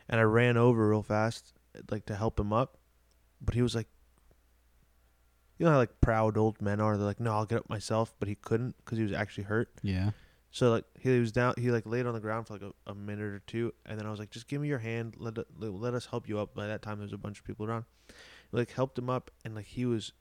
[0.08, 1.52] And I ran over real fast,
[1.90, 2.78] like to help him up,
[3.40, 3.88] but he was like,
[5.58, 6.96] you know how like proud old men are.
[6.96, 9.70] They're like, no, I'll get up myself, but he couldn't because he was actually hurt.
[9.82, 10.10] Yeah.
[10.50, 12.94] So like he was down, he like laid on the ground for like a, a
[12.94, 15.46] minute or two, and then I was like, just give me your hand, let let
[15.58, 16.54] let us help you up.
[16.54, 17.84] By that time, there was a bunch of people around.
[18.50, 20.12] Like helped him up, and like he was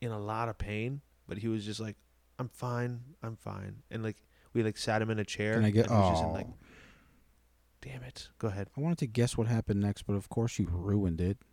[0.00, 1.96] in a lot of pain, but he was just like,
[2.38, 4.22] I'm fine, I'm fine, and like
[4.52, 5.54] we like sat him in a chair.
[5.54, 5.86] Can I get?
[5.88, 6.46] and he was just in, Oh, like,
[7.82, 8.68] damn it, go ahead.
[8.76, 11.38] I wanted to guess what happened next, but of course you ruined it.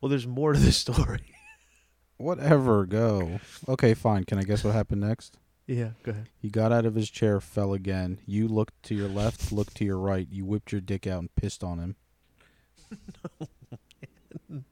[0.00, 1.34] Well, there's more to the story.
[2.16, 3.38] Whatever, go.
[3.68, 4.24] Okay, fine.
[4.24, 5.36] Can I guess what happened next?
[5.66, 6.28] Yeah, go ahead.
[6.38, 8.18] He got out of his chair, fell again.
[8.24, 10.26] You looked to your left, looked to your right.
[10.30, 11.96] You whipped your dick out and pissed on him.
[14.48, 14.62] no,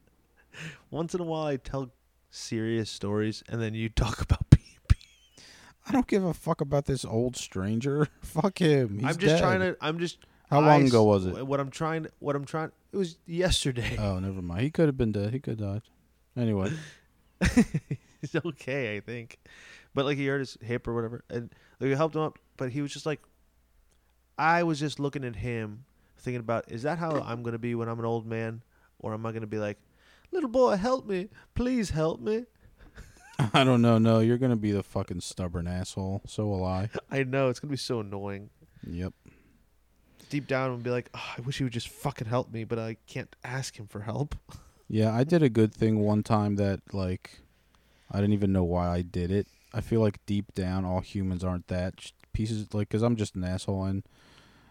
[0.89, 1.91] Once in a while, I tell
[2.31, 4.46] serious stories, and then you talk about.
[5.87, 8.07] I don't give a fuck about this old stranger.
[8.21, 8.99] Fuck him.
[8.99, 9.41] He's I'm just dead.
[9.41, 9.77] trying to.
[9.79, 10.17] I'm just.
[10.49, 11.45] How long s- ago was it?
[11.47, 12.07] What I'm trying.
[12.19, 12.71] What I'm trying.
[12.91, 13.95] It was yesterday.
[13.99, 14.61] Oh, never mind.
[14.61, 15.33] He could have been dead.
[15.33, 15.81] He could have died.
[16.35, 16.71] Anyway,
[18.21, 19.39] He's okay, I think.
[19.93, 22.37] But like he hurt his hip or whatever, and like, we helped him up.
[22.57, 23.21] But he was just like,
[24.37, 25.85] I was just looking at him,
[26.17, 28.61] thinking about, is that how I'm gonna be when I'm an old man,
[28.99, 29.77] or am I gonna be like,
[30.31, 32.45] little boy, help me, please help me?
[33.53, 33.97] I don't know.
[33.97, 36.21] No, you're gonna be the fucking stubborn asshole.
[36.25, 36.89] So will I.
[37.11, 38.49] I know it's gonna be so annoying.
[38.85, 39.13] Yep.
[40.29, 42.77] Deep down, I'm be like, oh, I wish he would just fucking help me, but
[42.79, 44.35] I can't ask him for help.
[44.89, 47.39] Yeah, I did a good thing one time that like
[48.09, 49.47] I didn't even know why I did it.
[49.73, 53.43] I feel like deep down all humans aren't that pieces like cuz I'm just an
[53.43, 54.03] asshole and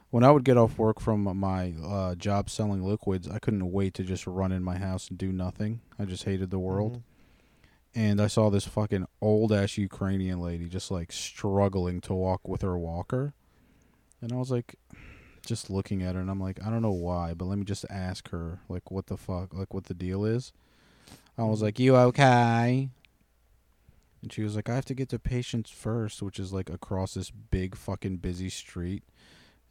[0.09, 3.93] when I would get off work from my uh, job selling liquids, I couldn't wait
[3.93, 5.81] to just run in my house and do nothing.
[5.99, 6.95] I just hated the world.
[6.95, 7.03] Mhm.
[7.97, 12.61] And I saw this fucking old ass Ukrainian lady just like struggling to walk with
[12.61, 13.33] her walker.
[14.21, 14.77] And I was like
[15.47, 17.87] just looking at her and I'm like, I don't know why, but let me just
[17.89, 20.53] ask her like what the fuck like what the deal is.
[21.39, 22.91] I was like, You okay?
[24.21, 27.15] And she was like, I have to get to Patient First, which is like across
[27.15, 29.05] this big fucking busy street.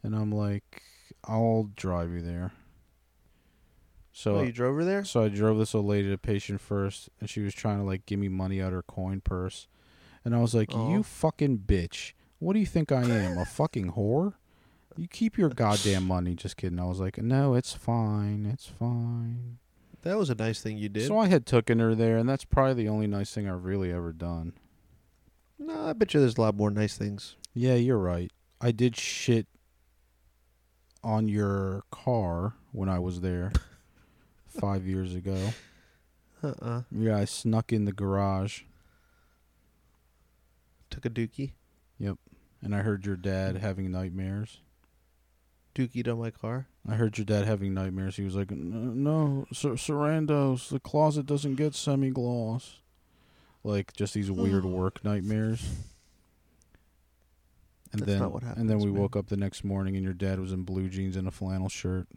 [0.02, 0.82] And I'm like,
[1.24, 2.50] I'll drive you there.
[4.16, 5.04] So oh, you drove her there?
[5.04, 8.06] so I drove this old lady to Patient First, and she was trying to like
[8.06, 9.68] give me money out of her coin purse,
[10.24, 10.90] and I was like, Aw.
[10.90, 11.02] "You oh.
[11.02, 12.14] fucking bitch!
[12.38, 14.32] What do you think I am, a fucking whore?
[14.96, 16.80] You keep your goddamn money." Just kidding.
[16.80, 19.58] I was like, "No, it's fine, it's fine."
[20.00, 21.06] That was a nice thing you did.
[21.06, 23.92] So I had taken her there, and that's probably the only nice thing I've really
[23.92, 24.54] ever done.
[25.58, 27.36] no, I bet you there's a lot more nice things.
[27.52, 28.32] Yeah, you're right.
[28.62, 29.46] I did shit
[31.04, 33.52] on your car when I was there
[34.60, 35.36] five years ago.
[36.42, 36.82] Uh-uh.
[36.90, 38.62] Yeah, I snuck in the garage.
[40.90, 41.52] Took a dookie.
[41.98, 42.18] Yep.
[42.62, 43.60] And I heard your dad mm.
[43.60, 44.60] having nightmares.
[45.74, 46.66] Dookied on my car.
[46.88, 48.16] I heard your dad having nightmares.
[48.16, 52.78] He was like, "No, Sir Sarantos, the closet doesn't get semi-gloss."
[53.62, 54.70] Like just these weird mm.
[54.70, 55.68] work nightmares.
[57.92, 59.00] And That's then, not what and then we man.
[59.00, 61.68] woke up the next morning, and your dad was in blue jeans and a flannel
[61.68, 62.08] shirt.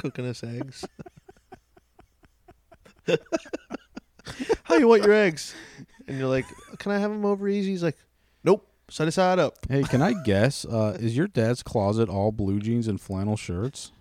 [0.00, 0.84] Cooking us eggs.
[4.64, 5.54] How you want your eggs?
[6.06, 6.44] And you're like,
[6.78, 7.70] can I have them over easy?
[7.70, 7.96] He's like,
[8.44, 9.54] nope, Set aside up.
[9.68, 10.64] Hey, can I guess?
[10.64, 13.92] Uh, is your dad's closet all blue jeans and flannel shirts?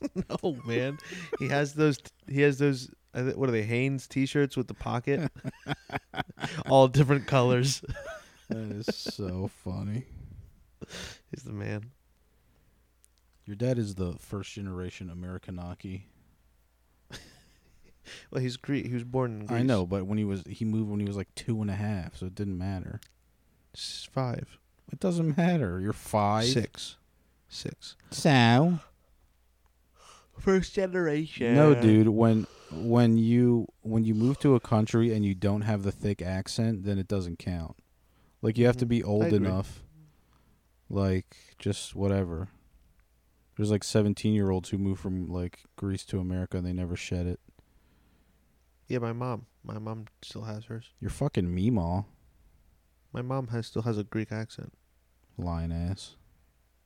[0.16, 0.98] No, man.
[1.38, 1.96] He has those.
[2.26, 2.90] He has those.
[3.14, 3.62] uh, What are they?
[3.62, 5.30] Hanes T-shirts with the pocket,
[6.68, 7.84] all different colors.
[8.48, 10.06] That is so funny.
[11.30, 11.92] He's the man.
[13.44, 16.02] Your dad is the first generation Americanaki.
[18.30, 18.86] Well, he's Greek.
[18.86, 19.60] He was born in Greece.
[19.60, 21.74] I know, but when he was he moved when he was like two and a
[21.76, 23.00] half, so it didn't matter.
[23.76, 24.58] Five,
[24.92, 25.80] It doesn't matter.
[25.80, 26.46] You're five.
[26.46, 26.96] six,
[27.48, 27.94] six.
[28.10, 28.80] So,
[30.38, 31.54] First generation.
[31.54, 32.08] No, dude.
[32.08, 36.20] When when you when you move to a country and you don't have the thick
[36.20, 37.76] accent, then it doesn't count.
[38.42, 39.80] Like you have to be old enough.
[40.90, 42.48] Like just whatever.
[43.56, 46.96] There's like 17 year olds who move from like Greece to America and they never
[46.96, 47.40] shed it.
[48.88, 49.46] Yeah, my mom.
[49.64, 50.90] My mom still has hers.
[51.00, 52.04] You're fucking meemaw,
[53.12, 54.72] My mom has still has a Greek accent.
[55.38, 56.16] lying ass.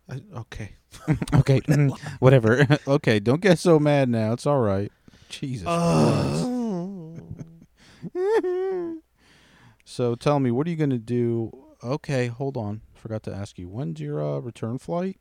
[0.08, 0.76] I, okay.
[1.34, 1.60] okay,
[2.20, 2.66] whatever.
[2.88, 4.32] okay, don't get so mad now.
[4.34, 4.92] It's all right.
[5.28, 5.64] Jesus.
[5.66, 6.46] Christ.
[9.84, 11.50] So tell me, what are you gonna do?
[11.82, 12.82] Okay, hold on.
[12.94, 13.68] Forgot to ask you.
[13.68, 15.18] When's your uh, return flight?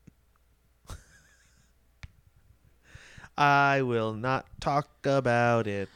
[3.38, 5.90] I will not talk about it.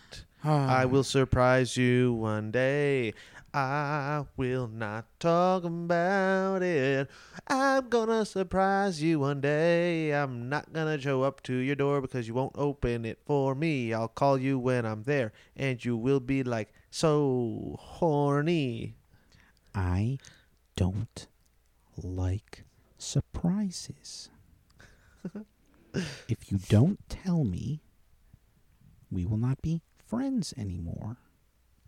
[0.43, 0.87] I ah.
[0.87, 3.13] will surprise you one day.
[3.53, 7.09] I will not talk about it.
[7.47, 10.11] I'm gonna surprise you one day.
[10.13, 13.93] I'm not gonna show up to your door because you won't open it for me.
[13.93, 18.95] I'll call you when I'm there, and you will be like so horny.
[19.73, 20.19] I
[20.75, 21.27] don't
[21.97, 22.65] like
[22.97, 24.29] surprises.
[26.27, 27.81] if you don't tell me,
[29.11, 31.17] we will not be friends anymore.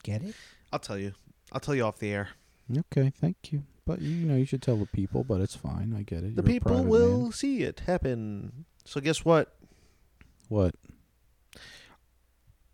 [0.03, 0.35] Get it?
[0.71, 1.13] I'll tell you.
[1.51, 2.29] I'll tell you off the air.
[2.75, 3.63] Okay, thank you.
[3.85, 5.23] But you know, you should tell the people.
[5.23, 5.93] But it's fine.
[5.97, 6.35] I get it.
[6.35, 7.31] The You're a people private will man.
[7.31, 8.65] see it happen.
[8.85, 9.53] So guess what?
[10.47, 10.75] What?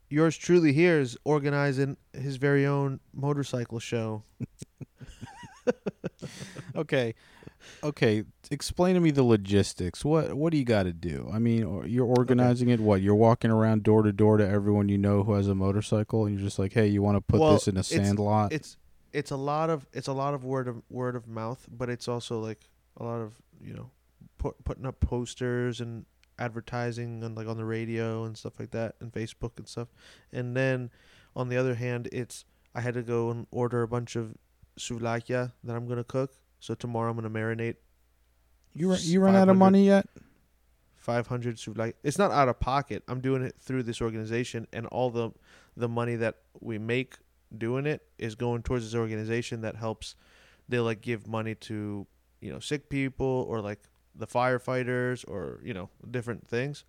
[0.09, 4.23] yours truly here is organizing his very own motorcycle show.
[6.75, 7.15] Okay.
[7.83, 10.03] Okay, explain to me the logistics.
[10.03, 11.29] What what do you got to do?
[11.33, 12.79] I mean, you're organizing it.
[12.79, 16.25] What you're walking around door to door to everyone you know who has a motorcycle,
[16.25, 18.51] and you're just like, "Hey, you want to put Well, this in a sand lot?"
[18.51, 18.77] It's
[19.13, 22.07] it's a lot of it's a lot of word of word of mouth, but it's
[22.07, 23.91] also like a lot of you know
[24.37, 26.05] put, putting up posters and
[26.39, 29.87] advertising and like on the radio and stuff like that and Facebook and stuff.
[30.31, 30.91] And then
[31.35, 32.45] on the other hand, it's
[32.75, 34.35] I had to go and order a bunch of
[34.77, 36.33] souvlakia that I'm gonna cook.
[36.59, 37.75] So tomorrow I'm gonna marinate
[38.77, 40.07] you run, you run out of money yet?
[40.97, 41.93] 500 souvlaki.
[42.03, 43.01] It's not out of pocket.
[43.07, 45.31] I'm doing it through this organization, and all the
[45.75, 47.15] the money that we make
[47.55, 50.15] doing it is going towards this organization that helps.
[50.69, 52.05] They like give money to
[52.41, 53.79] you know sick people or like
[54.15, 56.83] the firefighters or you know different things.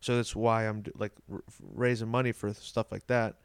[0.00, 1.12] So that's why I'm like
[1.74, 3.36] raising money for stuff like that.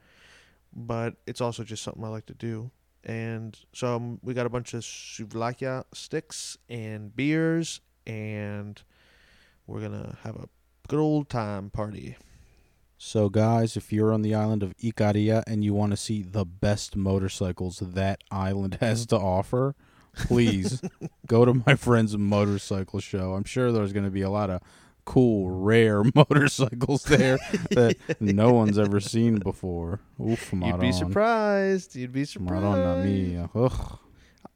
[0.75, 2.69] But it's also just something I like to do.
[3.07, 8.81] And so um, we got a bunch of souvlakia sticks and beers and
[9.65, 10.49] we're gonna have a
[10.89, 12.17] good old time party.
[12.99, 16.43] So, guys, if you're on the island of Ikaria and you want to see the
[16.43, 19.75] best motorcycles that island has to offer,
[20.15, 20.81] please
[21.27, 23.35] go to my friend's motorcycle show.
[23.35, 24.61] I'm sure there's going to be a lot of
[25.07, 27.37] cool, rare motorcycles there
[27.71, 30.01] that no one's ever seen before.
[30.21, 30.93] Oof, You'd be Maron.
[30.93, 31.95] surprised.
[31.95, 32.53] You'd be surprised.
[32.63, 33.49] Madonna mia.
[33.55, 33.99] Ugh.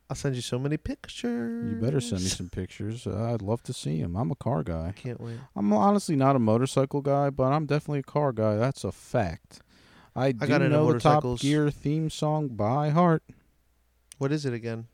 [0.09, 1.71] I'll send you so many pictures.
[1.73, 3.07] You better send me some pictures.
[3.07, 4.17] Uh, I'd love to see them.
[4.17, 4.93] I'm a car guy.
[4.97, 5.37] Can't wait.
[5.55, 8.57] I'm honestly not a motorcycle guy, but I'm definitely a car guy.
[8.57, 9.61] That's a fact.
[10.13, 11.23] I do got into know the Top.
[11.39, 13.23] Gear theme song by heart.
[14.17, 14.87] What is it again?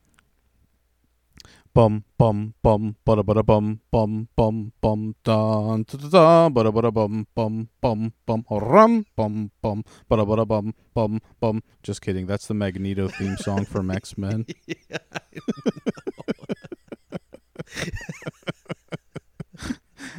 [1.78, 6.92] Bum bum bum bada bada bum bum bum bum dun da da da bada bada
[6.92, 11.62] bum bum bum bum rum bum bum bada bada bum bum bum.
[11.84, 12.26] Just kidding.
[12.26, 14.48] That's the Magneto theme song from X Men.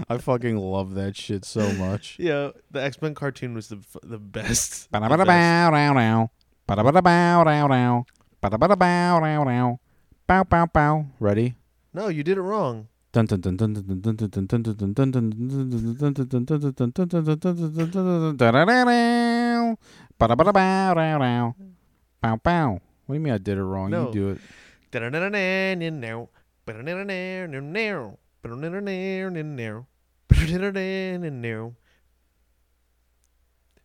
[0.09, 2.17] I fucking love that shit so much.
[2.21, 4.91] Yeah, the X Men cartoon was the f- the best.
[4.93, 5.29] Bada The bada best.
[5.35, 6.31] bow row row.
[6.69, 8.07] Bada bada bow row row.
[8.43, 9.81] Bada bada bow row row.
[10.29, 11.07] Bow bow bow.
[11.19, 11.55] Ready?
[11.95, 12.89] No, you did it wrong.
[13.13, 16.45] Dun dun dun dun dun dun dun dun dun dun dun dun dun dun dun
[16.45, 16.87] dun
[18.37, 18.37] dun
[20.21, 21.55] Bada bada bow.
[22.45, 22.81] Bow.
[23.07, 23.91] What do you mean I did it wrong?
[23.91, 24.39] You do it.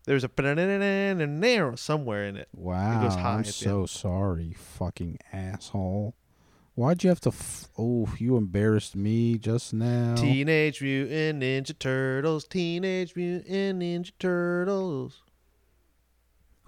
[0.06, 0.30] There's a
[1.78, 2.50] somewhere in it.
[2.54, 3.08] Wow.
[3.08, 6.16] I'm so sorry, fucking asshole.
[6.76, 7.30] Why'd you have to?
[7.30, 10.16] F- oh, you embarrassed me just now.
[10.16, 12.46] Teenage Mutant Ninja Turtles.
[12.48, 15.22] Teenage Mutant Ninja Turtles.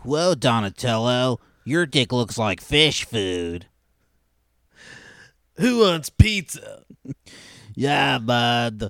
[0.04, 3.66] Whoa, Donatello, your dick looks like fish food.
[5.58, 6.84] Who wants pizza?
[7.78, 8.90] Yeah, bud.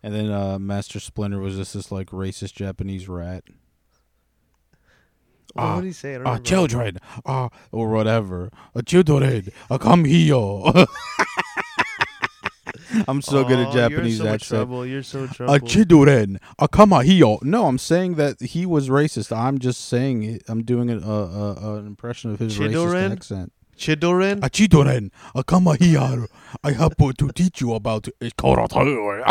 [0.00, 3.42] And then uh, Master Splinter was just this like racist Japanese rat.
[5.56, 6.14] Oh, Ah, what did he say?
[6.14, 6.48] I don't Ah, remember.
[6.48, 8.50] children, ah, or whatever.
[8.74, 10.36] Ah, children, ah, come here.
[13.08, 14.58] I'm so good at Oh, Japanese You're so accent.
[14.58, 14.86] trouble.
[14.86, 15.58] You're so trouble.
[15.60, 16.38] children,
[16.72, 17.36] come here.
[17.42, 19.36] No, I'm saying that he was racist.
[19.36, 23.10] I'm just saying it- I'm doing a, a, a, an impression of his Children?
[23.10, 23.52] racist accent.
[23.76, 24.40] Children.
[24.50, 26.26] Children, ah, come here.
[26.64, 29.24] I have to teach you about karate.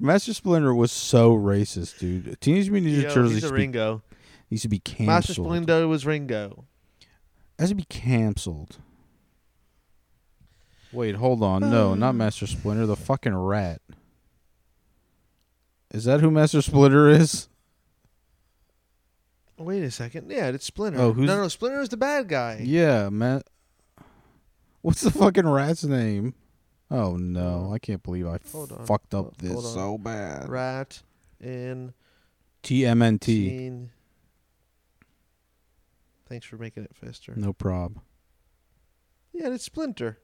[0.00, 2.40] Master Splinter was so racist, dude.
[2.40, 4.02] Teenage Mutant Ninja Yo, Turtles he's used a to, be, Ringo.
[4.50, 5.06] used to be canceled.
[5.08, 6.64] Master Splinter was Ringo.
[7.58, 8.78] Has to be canceled.
[10.92, 11.60] Wait, hold on.
[11.70, 11.94] No, uh.
[11.94, 12.86] not Master Splinter.
[12.86, 13.80] The fucking rat.
[15.92, 17.48] Is that who Master Splinter is?
[19.56, 20.30] Wait a second.
[20.30, 21.00] Yeah, it's Splinter.
[21.00, 22.60] Oh, who's- no, no, Splinter is the bad guy.
[22.62, 23.44] Yeah, Matt.
[24.82, 26.34] What's the fucking rat's name?
[26.90, 28.86] Oh no, I can't believe I Hold on.
[28.86, 29.62] fucked up Hold- this on.
[29.62, 30.48] so bad.
[30.48, 31.02] Rat
[31.40, 31.92] in
[32.62, 33.20] TMNT.
[33.20, 33.90] teen.
[36.28, 37.34] Thanks for making it faster.
[37.36, 37.98] No prob.
[39.32, 40.18] Yeah, it's Splinter.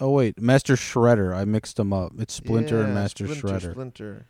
[0.00, 1.34] Oh wait, Master Shredder.
[1.34, 2.12] I mixed them up.
[2.18, 3.70] It's Splinter and Yeah, Master Splinter, Shredder.
[3.72, 4.26] Splinter.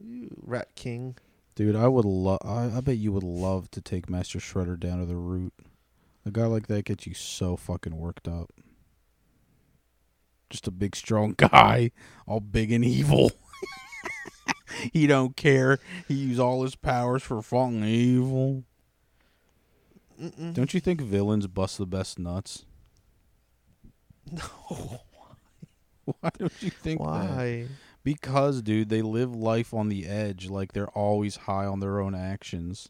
[0.00, 1.16] You Rat King.
[1.54, 2.38] Dude, I would love.
[2.44, 5.52] I, I bet you would love to take Master Shredder down to the root.
[6.24, 8.52] A guy like that gets you so fucking worked up.
[10.50, 11.90] Just a big, strong guy,
[12.26, 13.32] all big and evil.
[14.92, 15.78] he don't care.
[16.06, 18.64] He use all his powers for fucking evil.
[20.20, 20.54] Mm-mm.
[20.54, 22.64] Don't you think villains bust the best nuts?
[24.30, 24.42] No.
[24.68, 24.98] Why
[26.20, 27.06] Why don't you think that?
[27.06, 27.66] Why?
[28.02, 32.14] Because, dude, they live life on the edge, like they're always high on their own
[32.14, 32.88] actions.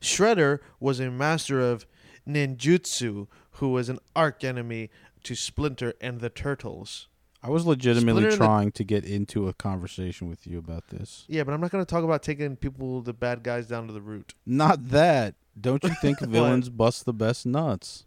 [0.00, 1.86] Shredder was a master of
[2.28, 4.90] ninjutsu, who was an arch enemy
[5.26, 7.08] to Splinter and the Turtles.
[7.42, 11.24] I was legitimately Splinter the- trying to get into a conversation with you about this.
[11.28, 13.92] Yeah, but I'm not going to talk about taking people, the bad guys, down to
[13.92, 14.34] the root.
[14.46, 15.34] Not that.
[15.60, 18.04] Don't you think villains bust the best nuts?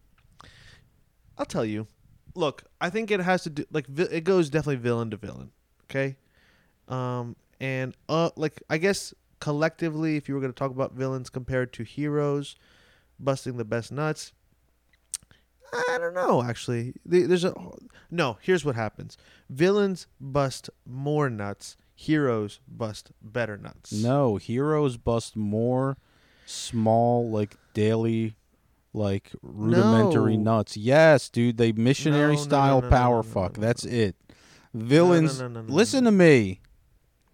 [1.38, 1.88] I'll tell you.
[2.36, 5.52] Look, I think it has to do like vi- it goes definitely villain to villain.
[5.90, 6.16] Okay,
[6.88, 11.30] um, and uh, like I guess collectively, if you were going to talk about villains
[11.30, 12.56] compared to heroes,
[13.20, 14.32] busting the best nuts.
[15.74, 16.44] I don't know.
[16.44, 17.54] Actually, there's a
[18.12, 18.38] no.
[18.42, 19.18] Here's what happens:
[19.50, 21.78] villains bust more nuts.
[21.96, 23.92] Heroes bust better nuts.
[23.92, 25.98] No, heroes bust more
[26.46, 28.36] small, like daily,
[28.94, 30.56] like rudimentary No.
[30.58, 30.78] nuts.
[30.78, 33.58] Yes, dude, they missionary No, style no, power fuck.
[33.58, 34.16] That's it.
[34.74, 36.62] Villains, no, no, no, listen to me.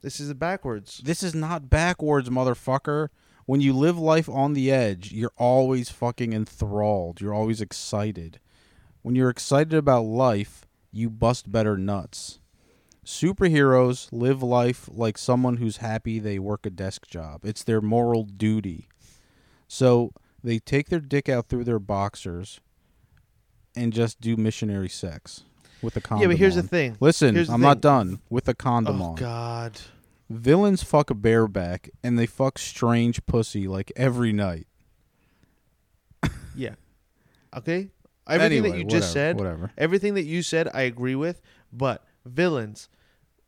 [0.02, 1.02] This is backwards.
[1.04, 3.10] This is not backwards, motherfucker.
[3.46, 7.22] When you live life on the edge, you're always fucking enthralled.
[7.22, 8.40] You're always excited.
[9.04, 12.40] When you're excited about life, you bust better nuts.
[13.06, 17.42] Superheroes live life like someone who's happy they work a desk job.
[17.44, 18.88] It's their moral duty.
[19.68, 20.12] So
[20.44, 22.60] they take their dick out through their boxers
[23.76, 25.44] and just do missionary sex
[25.84, 26.24] with a condom.
[26.24, 26.64] yeah, but here's on.
[26.64, 26.98] the thing.
[27.00, 27.82] Listen, Here's I'm not thing.
[27.82, 29.16] done with a condom Oh on.
[29.16, 29.80] God.
[30.30, 34.68] Villains fuck a bareback and they fuck strange pussy like every night.
[36.56, 36.76] Yeah.
[37.56, 37.90] Okay.
[38.28, 39.72] Everything Anyway, that you just said, whatever.
[39.78, 41.42] everything that you said, I agree with.
[41.72, 42.88] But villains,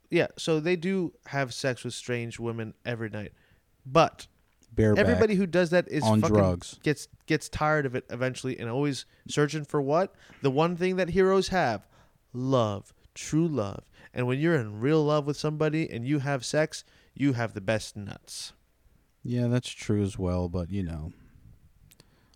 [0.10, 0.28] yeah.
[0.38, 3.32] So they do have sex with strange women every night,
[3.86, 4.28] but
[4.76, 6.80] Bareback everybody who does that is on fucking drugs.
[6.84, 11.10] gets gets tired of it eventually, and always searching for what the one thing that
[11.10, 11.88] heroes have:
[12.34, 13.86] love, true love.
[14.18, 17.62] And when you're in real love with somebody and you have sex, you have the
[17.62, 18.52] best nuts.
[19.24, 21.14] Yeah, that's true as well, but you know.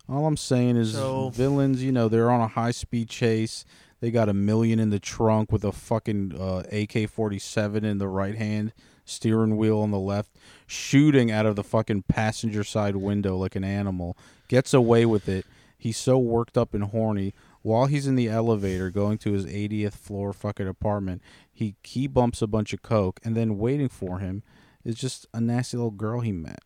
[0.08, 3.64] All I'm saying is So- villains, you know, they're on a high speed chase.
[4.00, 8.08] They got a million in the trunk with a fucking uh, AK 47 in the
[8.08, 8.72] right hand,
[9.04, 13.64] steering wheel on the left, shooting out of the fucking passenger side window like an
[13.64, 14.16] animal.
[14.48, 15.46] Gets away with it.
[15.78, 17.34] He's so worked up and horny.
[17.62, 21.22] While he's in the elevator going to his 80th floor fucking apartment,
[21.52, 24.42] he, he bumps a bunch of coke, and then waiting for him
[24.84, 26.60] is just a nasty little girl he met.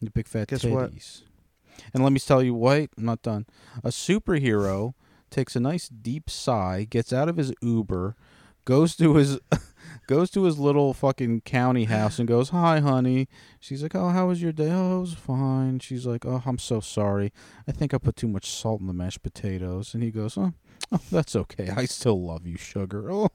[0.00, 0.72] The big fat Guess titties.
[0.72, 1.82] what?
[1.92, 3.46] And let me tell you, wait, I'm not done.
[3.84, 4.94] A superhero
[5.30, 8.16] takes a nice deep sigh, gets out of his Uber,
[8.64, 9.38] goes to his
[10.06, 13.28] goes to his little fucking county house and goes, "Hi, honey."
[13.60, 16.58] She's like, "Oh, how was your day?" "Oh, it was fine." She's like, "Oh, I'm
[16.58, 17.32] so sorry.
[17.66, 20.52] I think I put too much salt in the mashed potatoes." And he goes, "Oh,
[20.92, 21.70] oh that's okay.
[21.70, 23.30] I still love you, sugar." Oh.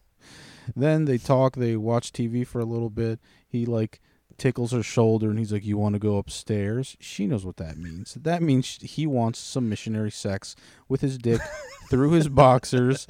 [0.76, 3.20] Then they talk, they watch TV for a little bit.
[3.47, 3.99] He like
[4.38, 7.78] tickles her shoulder and he's like, "You want to go upstairs?" She knows what that
[7.78, 8.16] means.
[8.16, 10.55] That means he wants some missionary sex
[10.88, 11.41] with his dick
[11.89, 13.07] through his boxers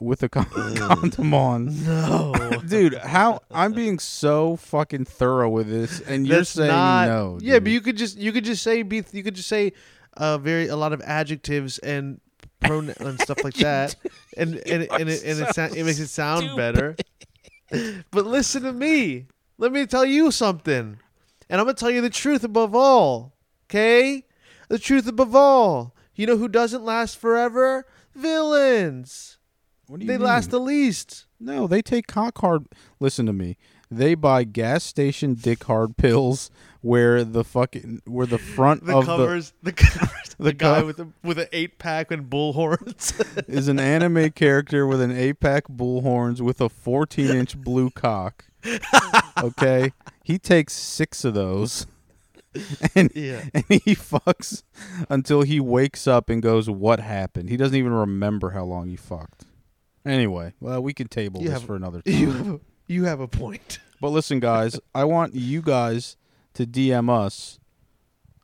[0.00, 1.84] with a con- condom on.
[1.84, 2.32] No.
[2.66, 7.38] Dude, how I'm being so fucking thorough with this, and you're That's saying not, no.
[7.40, 9.72] Yeah, but you could just you could just say be you could just say
[10.16, 12.20] uh very a lot of adjectives and
[12.60, 13.96] pronoun and stuff like that,
[14.36, 16.96] and and and it, and it, sound, it makes it sound better.
[18.10, 19.26] but listen to me.
[19.58, 20.98] Let me tell you something,
[21.48, 23.34] and I'm gonna tell you the truth above all.
[23.68, 24.24] Okay,
[24.68, 25.94] the truth above all.
[26.14, 27.86] You know who doesn't last forever?
[28.14, 29.38] Villains.
[29.86, 30.26] What do you They mean?
[30.26, 31.26] last the least.
[31.38, 32.66] No, they take cock hard.
[33.00, 33.56] Listen to me.
[33.90, 36.50] They buy gas station dick hard pills
[36.86, 41.00] where the fucking where the front The of covers, the, covers, the, the guy with
[41.00, 43.12] a, with an eight pack and bull horns.
[43.48, 47.90] is an anime character with an eight pack bull horns with a 14 inch blue
[47.90, 48.44] cock.
[49.42, 51.86] Okay, he takes six of those,
[52.94, 53.42] and yeah.
[53.52, 54.62] and he fucks
[55.10, 58.96] until he wakes up and goes, "What happened?" He doesn't even remember how long he
[58.96, 59.44] fucked.
[60.04, 62.14] Anyway, well, we can table You this have- for another time.
[62.14, 63.80] You have you have a point.
[64.00, 66.16] But listen, guys, I want you guys
[66.56, 67.58] to DM us.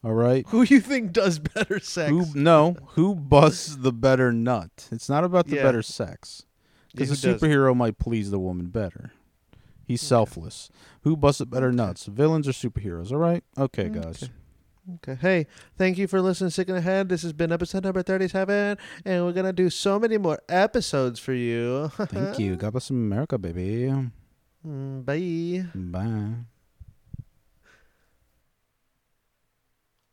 [0.05, 0.45] All right.
[0.49, 2.11] Who you think does better sex?
[2.11, 2.77] Who no?
[2.95, 4.89] Who busts the better nut?
[4.91, 5.63] It's not about the Yeah.
[5.63, 6.45] better sex.
[6.95, 7.39] Because doesn't?
[7.41, 9.13] superhero might please the woman better.
[9.85, 10.69] He's selfless.
[11.03, 12.07] Who busts the better nuts?
[12.07, 13.13] Villains or superheroes?
[13.13, 13.43] All right.
[13.59, 14.23] Okay, guys.
[14.25, 14.33] Okay.
[14.95, 15.15] Okay.
[15.21, 15.47] Hey,
[15.79, 17.09] thank you for listening Sick in the Head.
[17.09, 21.21] This has been episode number 37, and we're going to do so many more episodes
[21.21, 21.89] for you.
[21.97, 22.57] Thank you.
[22.57, 23.95] God bless America, baby.
[24.67, 25.69] Mm, Bye.
[25.73, 26.45] Bye.